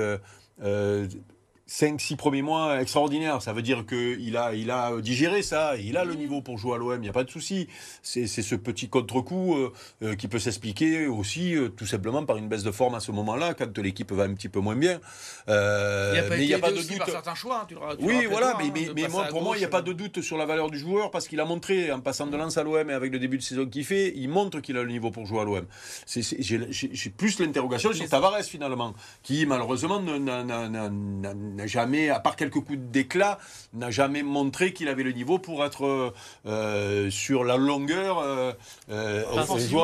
5-6 1.71 2.17
premiers 2.17 2.43
mois 2.43 2.81
extraordinaires. 2.81 3.41
Ça 3.43 3.53
veut 3.53 3.63
dire 3.63 3.87
qu'il 3.87 4.37
a, 4.37 4.55
il 4.55 4.71
a 4.73 5.01
digéré 5.01 5.43
ça, 5.43 5.77
il 5.77 5.97
a 5.97 6.05
le 6.05 6.15
niveau 6.15 6.43
pour 6.43 6.59
jouer 6.59 6.75
à 6.75 6.79
l'OM, 6.79 6.97
il 6.97 7.01
n'y 7.01 7.09
a 7.09 7.13
pas 7.13 7.23
de 7.23 7.31
souci. 7.31 7.69
C'est 8.03 8.27
ce 8.27 8.57
petit 8.57 8.89
contre-coup 8.89 9.55
euh, 9.57 9.73
euh, 10.03 10.17
qui 10.17 10.27
peut 10.27 10.41
s'expliquer 10.41 11.07
aussi 11.07 11.55
euh, 11.55 11.69
tout 11.69 11.87
simplement 11.87 12.25
par 12.25 12.39
une 12.39 12.49
baisse 12.49 12.65
de 12.65 12.73
forme 12.73 12.97
à 12.97 13.01
ce 13.01 13.13
moment-là, 13.13 13.55
quand 13.55 13.79
l'équipe 13.79 14.11
va 14.13 14.25
un 14.25 14.35
petit 14.35 14.49
peu 14.49 14.59
moins 14.59 14.75
bien. 14.75 15.01
mais 15.47 16.41
il 16.41 16.47
n'y 16.47 16.55
a 16.55 16.59
pas 16.59 16.73
de 16.73 16.83
doute. 16.83 17.03
certains 17.07 17.37
choix, 17.37 17.67
hein, 17.71 17.97
oui, 18.01 18.27
voilà, 18.29 18.57
mais, 18.59 18.73
mais, 18.95 19.09
moi, 19.09 19.27
pour 19.27 19.43
moi, 19.43 19.57
il 19.57 19.61
n'y 19.61 19.65
a 19.65 19.69
pas 19.69 19.83
de 19.83 19.93
doute 19.93 20.23
sur 20.23 20.37
la 20.37 20.47
valeur 20.47 20.71
du 20.71 20.79
joueur 20.79 21.13
parce 21.13 21.29
qu'il 21.29 21.39
a 21.39 21.45
montré, 21.45 21.93
en 21.93 22.01
passant 22.01 22.27
de 22.27 22.37
lance 22.37 22.59
à 22.59 22.65
l'OM 22.65 22.91
et 22.91 22.95
avec 22.95 23.13
le 23.13 23.21
début 23.21 23.39
de 23.39 23.43
saison 23.43 23.67
qu'il 23.67 23.85
fait, 23.85 24.13
il 24.17 24.29
montre 24.29 24.59
qu'il 24.59 24.77
a 24.77 24.83
le 24.83 24.91
niveau 24.91 25.13
pour 25.13 25.25
jouer 25.25 25.41
à 25.41 25.45
l'OM. 25.45 25.67
J'ai 26.09 27.11
plus 27.11 27.39
l'interrogation 27.39 27.93
sur 27.93 28.09
Tavares 28.09 28.43
finalement, 28.43 28.95
qui 29.23 29.47
malheureusement 29.47 30.01
n'a 30.01 31.60
n'a 31.61 31.67
jamais, 31.67 32.11
à 32.11 32.21
part 32.21 32.37
quelques 32.37 32.61
coups 32.61 32.79
d'éclat, 32.79 33.39
n'a 33.73 33.91
jamais 33.91 34.23
montré 34.23 34.73
qu'il 34.73 34.89
avait 34.89 35.03
le 35.03 35.13
niveau 35.13 35.39
pour 35.39 35.65
être 35.65 36.13
euh, 36.47 37.11
sur 37.11 37.45
la 37.45 37.57
longueur. 37.57 38.19
Euh, 38.19 38.53
euh 38.91 39.25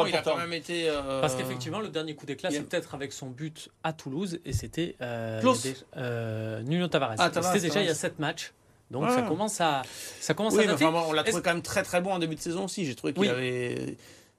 il 0.06 0.16
a 0.16 0.22
quand 0.22 0.36
même 0.36 0.52
été. 0.52 0.88
Euh, 0.88 1.20
Parce 1.20 1.34
qu'effectivement, 1.34 1.80
le 1.80 1.88
dernier 1.88 2.14
coup 2.14 2.26
d'éclat, 2.26 2.50
c'est 2.50 2.62
peut-être 2.62 2.94
avec 2.94 3.12
son 3.12 3.26
but 3.26 3.68
à 3.84 3.92
Toulouse 3.92 4.40
et 4.44 4.52
c'était 4.52 4.96
Nuno 6.64 6.88
Tavares. 6.88 7.14
Ah, 7.18 7.30
c'était 7.32 7.60
déjà 7.60 7.80
il 7.80 7.86
y 7.86 7.90
a 7.90 7.94
7 7.94 8.18
matchs. 8.18 8.52
Donc 8.90 9.10
ça 9.10 9.22
commence 9.22 9.60
à 9.60 9.82
ça 10.20 10.34
commence 10.34 10.54
oui, 10.54 10.64
à 10.64 10.90
on 11.08 11.12
l'a 11.12 11.24
trouvé 11.24 11.42
quand 11.42 11.52
même 11.52 11.62
très 11.62 11.82
très 11.82 12.00
bon 12.00 12.12
en 12.12 12.18
début 12.20 12.36
de 12.36 12.40
saison 12.40 12.66
aussi. 12.66 12.86
J'ai 12.86 12.94
trouvé 12.94 13.12
qu'il 13.12 13.28
avait 13.28 13.96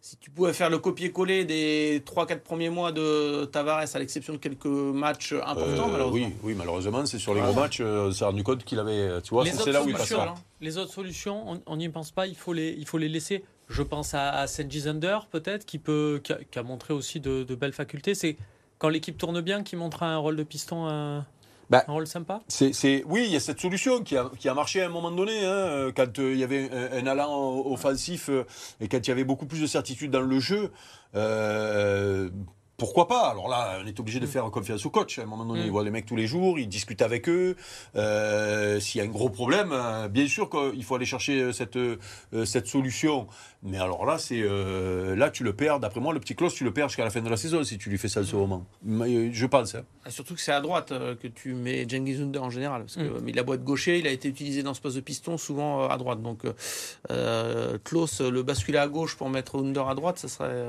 si 0.07 0.15
tu 0.17 0.29
pouvais 0.29 0.53
faire 0.53 0.69
le 0.69 0.77
copier-coller 0.77 1.43
des 1.43 2.01
3-4 2.05 2.39
premiers 2.39 2.69
mois 2.69 2.93
de 2.93 3.43
Tavares, 3.43 3.83
à 3.93 3.99
l'exception 3.99 4.31
de 4.31 4.37
quelques 4.37 4.65
matchs 4.65 5.33
importants, 5.33 5.89
euh, 5.89 5.91
malheureusement. 5.91 6.27
Oui, 6.27 6.33
oui 6.43 6.53
malheureusement, 6.55 7.05
c'est 7.05 7.19
sur 7.19 7.33
les 7.33 7.41
gros 7.41 7.51
matchs, 7.51 7.81
euh, 7.81 8.07
on 8.07 8.11
s'est 8.13 8.23
rendu 8.23 8.41
compte 8.41 8.63
qu'il 8.63 8.79
avait. 8.79 9.21
Tu 9.21 9.31
vois, 9.31 9.45
c'est 9.45 9.71
là 9.73 9.83
où 9.83 9.89
il 9.89 9.95
passe. 9.95 10.13
Hein. 10.13 10.35
Les 10.61 10.77
autres 10.77 10.93
solutions, 10.93 11.61
on 11.65 11.75
n'y 11.75 11.89
pense 11.89 12.11
pas, 12.11 12.25
il 12.25 12.35
faut 12.35 12.53
les, 12.53 12.73
il 12.77 12.87
faut 12.87 12.97
les 12.97 13.09
laisser. 13.09 13.43
Je 13.67 13.83
pense 13.83 14.13
à, 14.13 14.29
à 14.29 14.47
Zender, 14.47 15.17
peut-être, 15.29 15.65
qui, 15.65 15.77
peut, 15.77 16.21
qui 16.23 16.57
a, 16.57 16.63
montré 16.63 16.93
aussi 16.93 17.19
de, 17.19 17.43
belles 17.55 17.73
facultés. 17.73 18.15
C'est 18.15 18.37
quand 18.77 18.87
l'équipe 18.87 19.17
tourne 19.17 19.41
bien 19.41 19.61
qui 19.61 19.75
montre 19.75 20.03
un 20.03 20.15
rôle 20.15 20.37
de 20.37 20.43
piston. 20.43 21.21
Bah, 21.69 21.83
un 21.87 21.91
rôle 21.91 22.07
sympa 22.07 22.41
c'est, 22.47 23.03
Oui, 23.05 23.23
il 23.25 23.31
y 23.31 23.35
a 23.35 23.39
cette 23.39 23.59
solution 23.59 24.01
qui 24.01 24.15
a, 24.15 24.29
qui 24.39 24.47
a 24.47 24.53
marché 24.53 24.81
à 24.81 24.85
un 24.85 24.89
moment 24.89 25.11
donné, 25.11 25.45
hein, 25.45 25.51
euh, 25.51 25.91
quand 25.95 26.19
euh, 26.19 26.33
il 26.33 26.39
y 26.39 26.43
avait 26.43 26.69
un, 26.71 27.03
un 27.03 27.07
allant 27.07 27.65
offensif 27.65 28.29
euh, 28.29 28.45
et 28.79 28.87
quand 28.87 28.99
il 28.99 29.07
y 29.07 29.11
avait 29.11 29.25
beaucoup 29.25 29.45
plus 29.45 29.61
de 29.61 29.67
certitude 29.67 30.11
dans 30.11 30.21
le 30.21 30.39
jeu. 30.39 30.71
Pourquoi 32.77 33.07
pas? 33.07 33.29
Alors 33.29 33.49
là, 33.49 33.79
on 33.83 33.87
est 33.87 33.99
obligé 33.99 34.19
de 34.19 34.25
mm. 34.25 34.29
faire 34.29 34.43
confiance 34.51 34.85
au 34.85 34.91
coach. 34.91 35.17
À 35.17 35.23
un 35.23 35.25
moment 35.25 35.45
donné, 35.45 35.61
il 35.61 35.67
mm. 35.67 35.71
voit 35.71 35.83
les 35.83 35.89
mecs 35.89 36.05
tous 36.05 36.15
les 36.15 36.27
jours, 36.27 36.59
il 36.59 36.69
discute 36.69 37.01
avec 37.01 37.27
eux. 37.27 37.55
S'il 37.95 38.99
y 38.99 39.01
a 39.01 39.03
un 39.03 39.11
gros 39.11 39.29
problème, 39.29 39.75
bien 40.11 40.27
sûr 40.27 40.47
qu'il 40.49 40.83
faut 40.83 40.93
aller 40.93 41.05
chercher 41.05 41.51
cette, 41.53 41.79
cette 42.45 42.67
solution. 42.67 43.27
Mais 43.63 43.79
alors 43.79 44.05
là, 44.05 44.19
c'est 44.19 44.43
là 45.15 45.31
tu 45.31 45.43
le 45.43 45.53
perds. 45.53 45.79
D'après 45.79 45.99
moi, 45.99 46.13
le 46.13 46.19
petit 46.19 46.35
Klaus, 46.35 46.53
tu 46.53 46.63
le 46.63 46.71
perds 46.71 46.89
jusqu'à 46.89 47.03
la 47.03 47.09
fin 47.09 47.21
de 47.21 47.29
la 47.29 47.37
saison 47.37 47.63
si 47.63 47.79
tu 47.79 47.89
lui 47.89 47.97
fais 47.97 48.09
ça 48.09 48.21
en 48.21 48.23
ce 48.23 48.35
moment. 48.35 48.63
Je 48.85 49.45
pense. 49.47 49.73
Hein. 49.73 49.81
Ah, 50.05 50.11
surtout 50.11 50.35
que 50.35 50.41
c'est 50.41 50.51
à 50.51 50.61
droite 50.61 50.89
que 50.89 51.27
tu 51.27 51.55
mets 51.55 51.89
Jengiz 51.89 52.21
Under 52.21 52.43
en 52.43 52.51
général. 52.51 52.81
Parce 52.81 52.97
que 52.97 53.21
mm. 53.21 53.27
il 53.27 53.39
a 53.39 53.43
beau 53.43 53.55
être 53.55 53.63
gaucher, 53.63 53.97
il 53.97 54.05
a 54.05 54.11
été 54.11 54.29
utilisé 54.29 54.61
dans 54.61 54.75
ce 54.75 54.81
poste 54.81 54.97
de 54.97 55.01
piston 55.01 55.37
souvent 55.37 55.87
à 55.87 55.97
droite. 55.97 56.21
Donc 56.21 56.43
Klaus, 57.83 58.21
le 58.21 58.43
basculer 58.43 58.77
à 58.77 58.87
gauche 58.87 59.15
pour 59.15 59.31
mettre 59.31 59.57
Under 59.57 59.87
à 59.87 59.95
droite, 59.95 60.19
ça 60.19 60.27
serait 60.27 60.63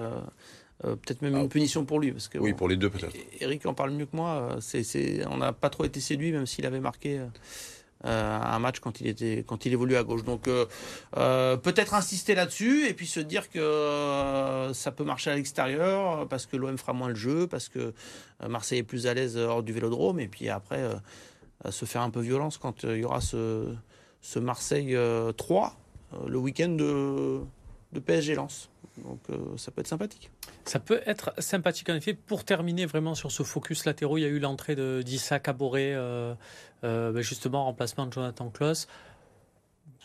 euh, 0.85 0.95
peut-être 0.95 1.23
même 1.23 1.35
une 1.35 1.47
ah. 1.47 1.49
punition 1.49 1.85
pour 1.85 2.01
lui. 2.01 2.13
Parce 2.13 2.29
que, 2.29 2.39
oui, 2.39 2.53
pour 2.53 2.69
les 2.69 2.77
deux 2.77 2.91
peut-être. 2.91 3.15
Eric 3.41 3.67
en 3.67 3.75
parle 3.75 3.91
mieux 3.91 4.07
que 4.07 4.17
moi. 4.17 4.53
Euh, 4.53 4.61
c'est, 4.61 5.27
on 5.27 5.39
n'a 5.39 5.53
pas 5.53 5.71
trop 5.71 5.85
été 5.85 6.01
séduit, 6.01 6.33
même 6.33 6.47
s'il 6.47 6.67
avait 6.67 6.81
marqué 6.81 7.19
euh, 7.19 8.41
un 8.41 8.59
match 8.61 8.79
quand 8.79 9.01
il 9.01 9.09
était 9.09 9.45
quand 9.45 9.67
il 9.67 9.73
évolue 9.73 9.97
à 9.97 10.05
gauche. 10.05 10.23
Donc 10.23 10.47
euh, 10.47 11.57
peut-être 11.57 11.95
insister 11.95 12.37
là-dessus 12.37 12.87
et 12.87 12.95
puis 12.95 13.09
se 13.09 13.19
dire 13.19 13.51
que 13.51 14.71
ça 14.73 14.93
peut 14.93 15.05
marcher 15.05 15.33
à 15.33 15.35
l'extérieur 15.35 16.29
parce 16.29 16.47
que 16.47 16.57
l'OM 16.57 16.79
fera 16.79 16.93
moins 16.93 17.09
le 17.09 17.17
jeu, 17.17 17.49
parce 17.49 17.69
que 17.69 17.93
Marseille 18.49 18.79
est 18.79 18.85
plus 18.85 19.09
à 19.09 19.15
l'aise 19.15 19.37
hors 19.37 19.65
du 19.65 19.73
Vélodrome 19.73 20.21
et 20.21 20.29
puis 20.29 20.49
après 20.49 20.81
se 21.71 21.87
faire 21.87 22.03
un 22.03 22.11
peu 22.11 22.21
violence 22.21 22.57
quand 22.57 22.85
il 22.85 22.99
y 22.99 23.05
aura 23.05 23.21
ce, 23.21 23.75
ce 24.21 24.39
Marseille 24.39 24.97
3 25.37 25.77
le 26.29 26.39
week-end 26.39 26.69
de, 26.69 27.41
de 27.93 27.99
PSG 27.99 28.37
Lens. 28.37 28.71
Donc 29.05 29.21
ça 29.57 29.71
peut 29.71 29.81
être 29.81 29.89
sympathique. 29.89 30.31
Ça 30.69 30.81
peut 30.81 31.01
être 31.07 31.33
sympathique 31.39 31.89
en 31.89 31.95
effet. 31.95 32.15
Pour 32.15 32.45
terminer 32.45 32.87
vraiment 32.87 33.15
sur 33.15 33.33
ce 33.33 33.43
focus 33.43 33.85
latéraux, 33.85 34.19
il 34.19 34.23
y 34.23 34.25
a 34.25 34.29
eu 34.29 34.39
l'entrée 34.39 34.77
d'Issa 35.03 35.39
Caboret, 35.39 35.93
euh, 35.95 36.35
euh 36.85 37.13
ben, 37.13 37.23
justement 37.23 37.65
remplacement 37.65 38.07
de 38.07 38.13
Jonathan 38.13 38.51
Kloss. 38.51 38.87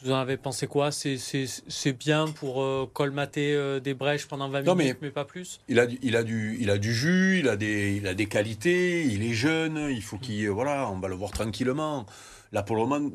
Vous 0.01 0.11
en 0.11 0.15
avez 0.15 0.35
pensé 0.35 0.67
quoi? 0.67 0.91
C'est 0.91 1.93
bien 1.97 2.27
pour 2.27 2.61
euh, 2.61 2.89
colmater 2.91 3.53
euh, 3.53 3.79
des 3.79 3.93
brèches 3.93 4.27
pendant 4.27 4.49
20 4.49 4.75
minutes, 4.75 4.97
mais, 5.01 5.11
pas 5.11 5.23
plus? 5.23 5.61
il 5.69 5.79
a, 5.79 5.85
il, 6.01 6.17
a 6.17 6.23
du, 6.23 6.57
il 6.59 6.69
a 6.69 6.77
du 6.77 6.93
jus, 6.93 7.39
il 7.39 7.47
a, 7.47 7.55
des, 7.55 7.95
il 7.95 8.07
a 8.07 8.13
des 8.13 8.25
qualités, 8.25 9.03
il 9.05 9.23
est 9.23 9.33
jeune, 9.33 9.89
il 9.89 10.01
faut 10.01 10.17
qu'il. 10.17 10.49
Voilà, 10.49 10.89
on 10.89 10.99
va 10.99 11.07
le 11.07 11.15
voir 11.15 11.31
tranquillement. 11.31 12.05
Là, 12.53 12.63
pour 12.63 12.77
le 12.77 12.85
moment, 12.85 13.09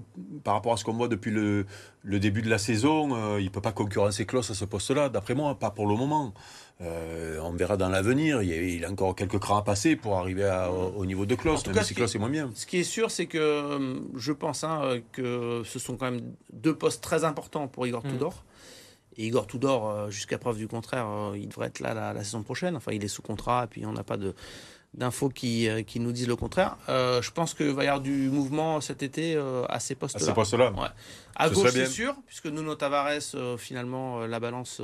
par 0.44 0.55
rapport 0.55 0.74
à 0.74 0.77
ce 0.77 0.85
qu'on 0.85 0.92
voit 0.92 1.09
depuis 1.09 1.31
le, 1.31 1.64
le, 2.03 2.20
début 2.20 2.42
de 2.42 2.51
la 2.51 2.59
saison, 2.59 3.38
il 3.38 3.44
ne 3.44 3.51
peut 3.51 3.61
pas 3.61 3.72
concurrencer 3.72 4.27
Kloss 4.27 4.51
à 4.51 4.55
ce 4.55 4.64
poste-là, 4.66 5.09
d'après 5.09 5.35
moi, 5.35 5.59
pas 5.59 5.70
pour 5.70 5.87
le 5.87 5.94
moment. 5.94 6.35
Euh, 6.81 7.40
on 7.42 7.53
verra 7.53 7.77
dans 7.77 7.88
l'avenir. 7.88 8.42
Il, 8.42 8.85
a 8.85 8.90
encore 8.90 9.16
quelques 9.16 9.38
crans 9.38 9.57
à 9.57 9.62
passer 9.62 9.96
pour 9.96 10.16
arriver 10.16 10.48
au, 10.94 11.05
niveau 11.07 11.27
de 11.27 11.35
Klaus, 11.35 11.66
même 11.66 11.83
si 11.83 11.94
Klaus 11.94 12.14
est 12.14 12.18
moins 12.18 12.31
bien. 12.31 12.51
Ce 12.55 12.66
qui 12.66 12.79
est 12.79 12.85
sûr, 12.85 13.11
c'est 13.11 13.27
que 13.27 13.38
euh, 13.38 14.01
je 14.16 14.33
pense 14.33 14.62
hein, 14.62 15.01
que 15.12 15.62
ce 15.64 15.79
sont 15.79 15.96
quand 15.96 16.11
même 16.11 16.35
deux 16.53 16.77
postes 16.77 17.03
très 17.03 17.24
importants 17.24 17.66
pour 17.66 17.87
Igor 17.87 18.05
mm. 18.05 18.11
Tudor. 18.11 18.44
Et 19.16 19.27
Igor 19.27 19.48
Tudor, 19.48 19.90
euh, 19.90 20.11
jusqu'à 20.11 20.38
preuve 20.38 20.59
du 20.59 20.68
contraire, 20.68 21.09
il 21.35 21.48
devrait 21.48 21.66
être 21.66 21.81
là 21.81 21.94
la, 21.94 22.22
saison 22.22 22.44
prochaine. 22.44 22.77
Enfin, 22.77 22.92
il 22.92 23.03
est 23.03 23.09
sous 23.09 23.22
contrat 23.22 23.64
et 23.64 23.66
puis 23.66 23.85
on 23.85 23.92
n'a 23.92 24.05
pas 24.05 24.16
de 24.16 24.35
d'infos 24.94 25.29
qui, 25.29 25.68
qui, 25.87 26.01
nous 26.01 26.12
disent 26.12 26.29
le 26.29 26.37
contraire. 26.37 26.77
je 26.88 27.31
pense 27.31 27.55
qu'il 27.55 27.70
va 27.70 27.85
y 27.85 27.87
avoir 27.87 28.01
du 28.01 28.31
mouvement 28.31 28.81
cet 28.81 29.03
été 29.03 29.37
à 29.68 29.79
ces 29.81 29.94
postes-là. 29.94 30.22
À 30.22 30.27
ces 30.27 30.35
postes-là 30.35 30.72
ouais. 30.72 30.88
À 31.37 31.51
gauche, 31.51 31.70
c'est 31.70 31.87
sûr, 31.87 32.16
puisque 32.27 32.46
Nuno 32.46 32.74
Tavares, 32.74 33.20
finalement, 33.59 34.27
la 34.27 34.40
balance 34.40 34.81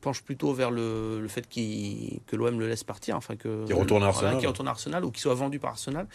penche 0.00 0.22
plutôt 0.22 0.52
vers 0.52 0.70
le, 0.70 1.26
fait 1.28 1.48
que 1.48 2.36
l'OM 2.36 2.58
le 2.58 2.68
laisse 2.68 2.84
partir, 2.84 3.16
enfin 3.16 3.36
que 3.36 3.66
qui 3.66 3.72
retourne 3.72 4.02
à 4.02 4.08
Arsenal, 4.08 4.46
retourne 4.46 4.68
à 4.68 4.72
Arsenal 4.72 5.04
ou 5.04 5.10
qu'il 5.10 5.20
soit 5.20 5.34
vendu 5.34 5.58
par 5.58 5.70
Arsenal. 5.70 6.06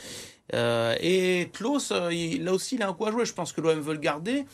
Euh, 0.54 0.96
et 1.00 1.50
Klaus, 1.54 1.92
euh, 1.92 2.12
là 2.40 2.54
aussi, 2.54 2.76
il 2.76 2.84
a 2.84 2.90
un 2.90 2.94
coup 2.94 3.06
à 3.06 3.12
jouer. 3.12 3.26
Je 3.26 3.34
pense 3.34 3.52
que 3.52 3.62
l'OM 3.62 3.80
veut 3.80 3.94
le 3.94 4.00
garder, 4.00 4.46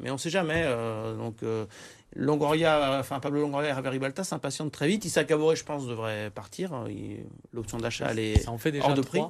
mais 0.00 0.10
on 0.10 0.14
ne 0.14 0.18
sait 0.18 0.30
jamais. 0.30 0.62
Euh, 0.64 1.16
donc 1.16 1.36
Longoria, 2.16 2.98
enfin 3.00 3.18
Pablo 3.20 3.40
Longoria 3.40 3.70
et 3.70 3.74
Javier 3.74 3.90
Ribalta 3.90 4.22
s'impatientent 4.24 4.72
très 4.72 4.86
vite. 4.86 5.04
Issa 5.04 5.24
Caboret, 5.24 5.56
je 5.56 5.64
pense, 5.64 5.86
devrait 5.86 6.30
partir. 6.30 6.86
L'option 7.52 7.78
d'achat, 7.78 8.08
elle 8.10 8.18
est 8.18 8.48
hors 8.48 8.94
de 8.94 9.02
prix. 9.02 9.22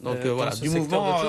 Donc 0.00 0.18
voilà, 0.26 0.54
du 0.54 0.70
mouvement 0.70 1.20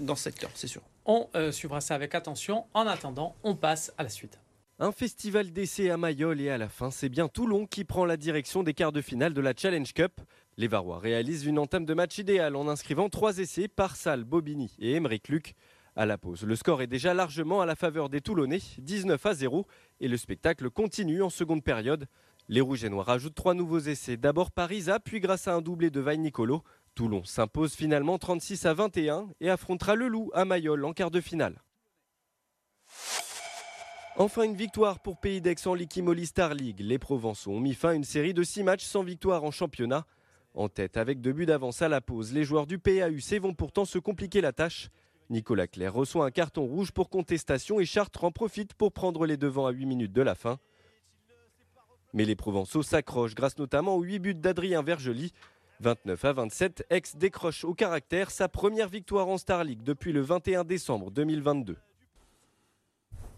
dans 0.00 0.14
ce 0.14 0.22
secteur, 0.22 0.50
c'est 0.54 0.68
sûr. 0.68 0.82
On 1.06 1.26
suivra 1.50 1.80
ça 1.80 1.94
avec 1.94 2.14
attention. 2.14 2.64
En 2.74 2.86
attendant, 2.86 3.34
on 3.42 3.56
passe 3.56 3.92
à 3.98 4.04
la 4.04 4.08
suite. 4.08 4.38
Un 4.78 4.90
festival 4.90 5.52
d'essais 5.52 5.90
à 5.90 5.96
Mayol 5.96 6.40
et 6.40 6.50
à 6.50 6.58
la 6.58 6.68
fin, 6.68 6.90
c'est 6.90 7.08
bien 7.08 7.28
Toulon 7.28 7.66
qui 7.66 7.84
prend 7.84 8.04
la 8.04 8.16
direction 8.16 8.64
des 8.64 8.74
quarts 8.74 8.90
de 8.90 9.00
finale 9.00 9.32
de 9.32 9.40
la 9.40 9.52
Challenge 9.56 9.92
Cup. 9.92 10.20
Les 10.56 10.66
Varois 10.66 10.98
réalisent 10.98 11.44
une 11.44 11.60
entame 11.60 11.84
de 11.84 11.94
match 11.94 12.18
idéale 12.18 12.56
en 12.56 12.66
inscrivant 12.66 13.08
trois 13.08 13.38
essais 13.38 13.68
par 13.68 13.94
Salle, 13.94 14.24
Bobigny 14.24 14.74
et 14.80 14.94
Emeric 14.94 15.28
Luc. 15.28 15.54
À 15.94 16.06
la 16.06 16.16
pause, 16.16 16.44
le 16.44 16.56
score 16.56 16.80
est 16.80 16.86
déjà 16.86 17.12
largement 17.12 17.60
à 17.60 17.66
la 17.66 17.76
faveur 17.76 18.08
des 18.08 18.22
Toulonnais, 18.22 18.60
19 18.78 19.26
à 19.26 19.34
0, 19.34 19.66
et 20.00 20.08
le 20.08 20.16
spectacle 20.16 20.70
continue 20.70 21.22
en 21.22 21.28
seconde 21.28 21.62
période. 21.62 22.06
Les 22.48 22.62
Rouges 22.62 22.84
et 22.84 22.88
Noirs 22.88 23.10
ajoutent 23.10 23.34
trois 23.34 23.52
nouveaux 23.52 23.78
essais, 23.78 24.16
d'abord 24.16 24.52
par 24.52 24.72
Isa, 24.72 25.00
puis 25.00 25.20
grâce 25.20 25.48
à 25.48 25.54
un 25.54 25.60
doublé 25.60 25.90
de 25.90 26.00
Vaille 26.00 26.18
Nicolo. 26.18 26.62
Toulon 26.94 27.24
s'impose 27.24 27.74
finalement 27.74 28.18
36 28.18 28.64
à 28.64 28.74
21 28.74 29.28
et 29.40 29.50
affrontera 29.50 29.94
le 29.94 30.08
Loup 30.08 30.30
à 30.32 30.46
Mayol 30.46 30.84
en 30.84 30.92
quart 30.94 31.10
de 31.10 31.20
finale. 31.20 31.62
Enfin 34.16 34.42
une 34.42 34.56
victoire 34.56 35.00
pour 35.00 35.18
Pays 35.18 35.40
d'Aix 35.40 35.66
en 35.66 35.74
Liquimoli 35.74 36.26
Star 36.26 36.54
League. 36.54 36.80
Les 36.80 36.98
Provençaux 36.98 37.52
ont 37.52 37.60
mis 37.60 37.74
fin 37.74 37.90
à 37.90 37.94
une 37.94 38.04
série 38.04 38.34
de 38.34 38.42
6 38.42 38.62
matchs 38.62 38.84
sans 38.84 39.02
victoire 39.02 39.44
en 39.44 39.50
championnat. 39.50 40.06
En 40.54 40.68
tête 40.68 40.98
avec 40.98 41.22
deux 41.22 41.32
buts 41.32 41.46
d'avance 41.46 41.80
à 41.80 41.88
la 41.88 42.02
pause, 42.02 42.32
les 42.32 42.44
joueurs 42.44 42.66
du 42.66 42.78
PAUC 42.78 43.40
vont 43.40 43.54
pourtant 43.54 43.86
se 43.86 43.98
compliquer 43.98 44.42
la 44.42 44.52
tâche. 44.52 44.90
Nicolas 45.32 45.66
Claire 45.66 45.94
reçoit 45.94 46.26
un 46.26 46.30
carton 46.30 46.66
rouge 46.66 46.92
pour 46.92 47.08
contestation 47.08 47.80
et 47.80 47.86
Chartres 47.86 48.24
en 48.24 48.30
profite 48.30 48.74
pour 48.74 48.92
prendre 48.92 49.24
les 49.26 49.38
devants 49.38 49.66
à 49.66 49.72
8 49.72 49.86
minutes 49.86 50.12
de 50.12 50.22
la 50.22 50.34
fin. 50.34 50.58
Mais 52.12 52.26
les 52.26 52.36
Provençaux 52.36 52.82
s'accrochent 52.82 53.34
grâce 53.34 53.56
notamment 53.56 53.96
aux 53.96 54.02
8 54.02 54.18
buts 54.18 54.34
d'Adrien 54.34 54.82
Vergely. 54.82 55.32
29 55.80 56.24
à 56.26 56.32
27, 56.34 56.86
Aix 56.90 57.02
décroche 57.16 57.64
au 57.64 57.74
caractère 57.74 58.30
sa 58.30 58.48
première 58.48 58.88
victoire 58.88 59.26
en 59.26 59.38
Star 59.38 59.64
League 59.64 59.82
depuis 59.82 60.12
le 60.12 60.20
21 60.20 60.64
décembre 60.64 61.10
2022. 61.10 61.76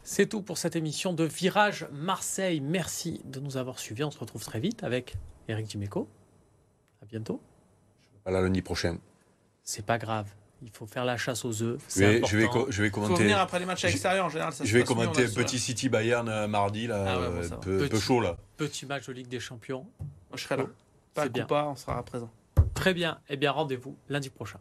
C'est 0.02 0.26
tout 0.26 0.42
pour 0.42 0.58
cette 0.58 0.76
émission 0.76 1.14
de 1.14 1.24
Virage 1.24 1.86
Marseille. 1.92 2.60
Merci 2.60 3.22
de 3.24 3.40
nous 3.40 3.56
avoir 3.56 3.78
suivis. 3.78 4.04
On 4.04 4.10
se 4.10 4.18
retrouve 4.18 4.44
très 4.44 4.60
vite 4.60 4.82
avec 4.82 5.16
Eric 5.48 5.66
Dimeco. 5.66 6.08
À 7.00 7.06
bientôt. 7.06 7.40
À 8.26 8.32
la 8.32 8.42
lundi 8.42 8.60
prochain. 8.60 8.98
C'est 9.62 9.86
pas 9.86 9.96
grave. 9.96 10.28
Il 10.64 10.70
faut 10.70 10.86
faire 10.86 11.04
la 11.04 11.18
chasse 11.18 11.44
aux 11.44 11.62
œufs. 11.62 11.78
Je 11.94 12.00
vais, 12.00 12.22
je 12.24 12.36
vais, 12.38 12.48
je 12.70 12.82
vais 12.82 12.90
commenter. 12.90 13.12
Il 13.12 13.16
faut 13.16 13.22
venir 13.22 13.38
après 13.38 13.58
les 13.58 13.66
matchs 13.66 13.84
à 13.84 13.88
l'extérieur 13.88 14.24
en 14.24 14.30
général. 14.30 14.52
Ça 14.52 14.64
je 14.64 14.78
vais 14.78 14.82
commenter 14.82 15.26
petit 15.26 15.58
City 15.58 15.90
Bayern 15.90 16.26
euh, 16.28 16.48
mardi, 16.48 16.86
là, 16.86 17.04
ah 17.06 17.16
euh, 17.18 17.48
peu, 17.60 17.86
peu, 17.86 18.00
chaud 18.00 18.20
là. 18.20 18.36
Petit 18.56 18.86
match 18.86 19.06
de 19.06 19.12
Ligue 19.12 19.28
des 19.28 19.40
Champions. 19.40 19.86
je 20.34 20.42
serai 20.42 20.56
là. 20.56 20.64
Pas, 21.12 21.28
pas, 21.28 21.66
on 21.66 21.76
sera 21.76 22.02
présent. 22.02 22.30
Très 22.72 22.94
bien. 22.94 23.18
Eh 23.28 23.36
bien, 23.36 23.52
rendez-vous 23.52 23.96
lundi 24.08 24.30
prochain. 24.30 24.58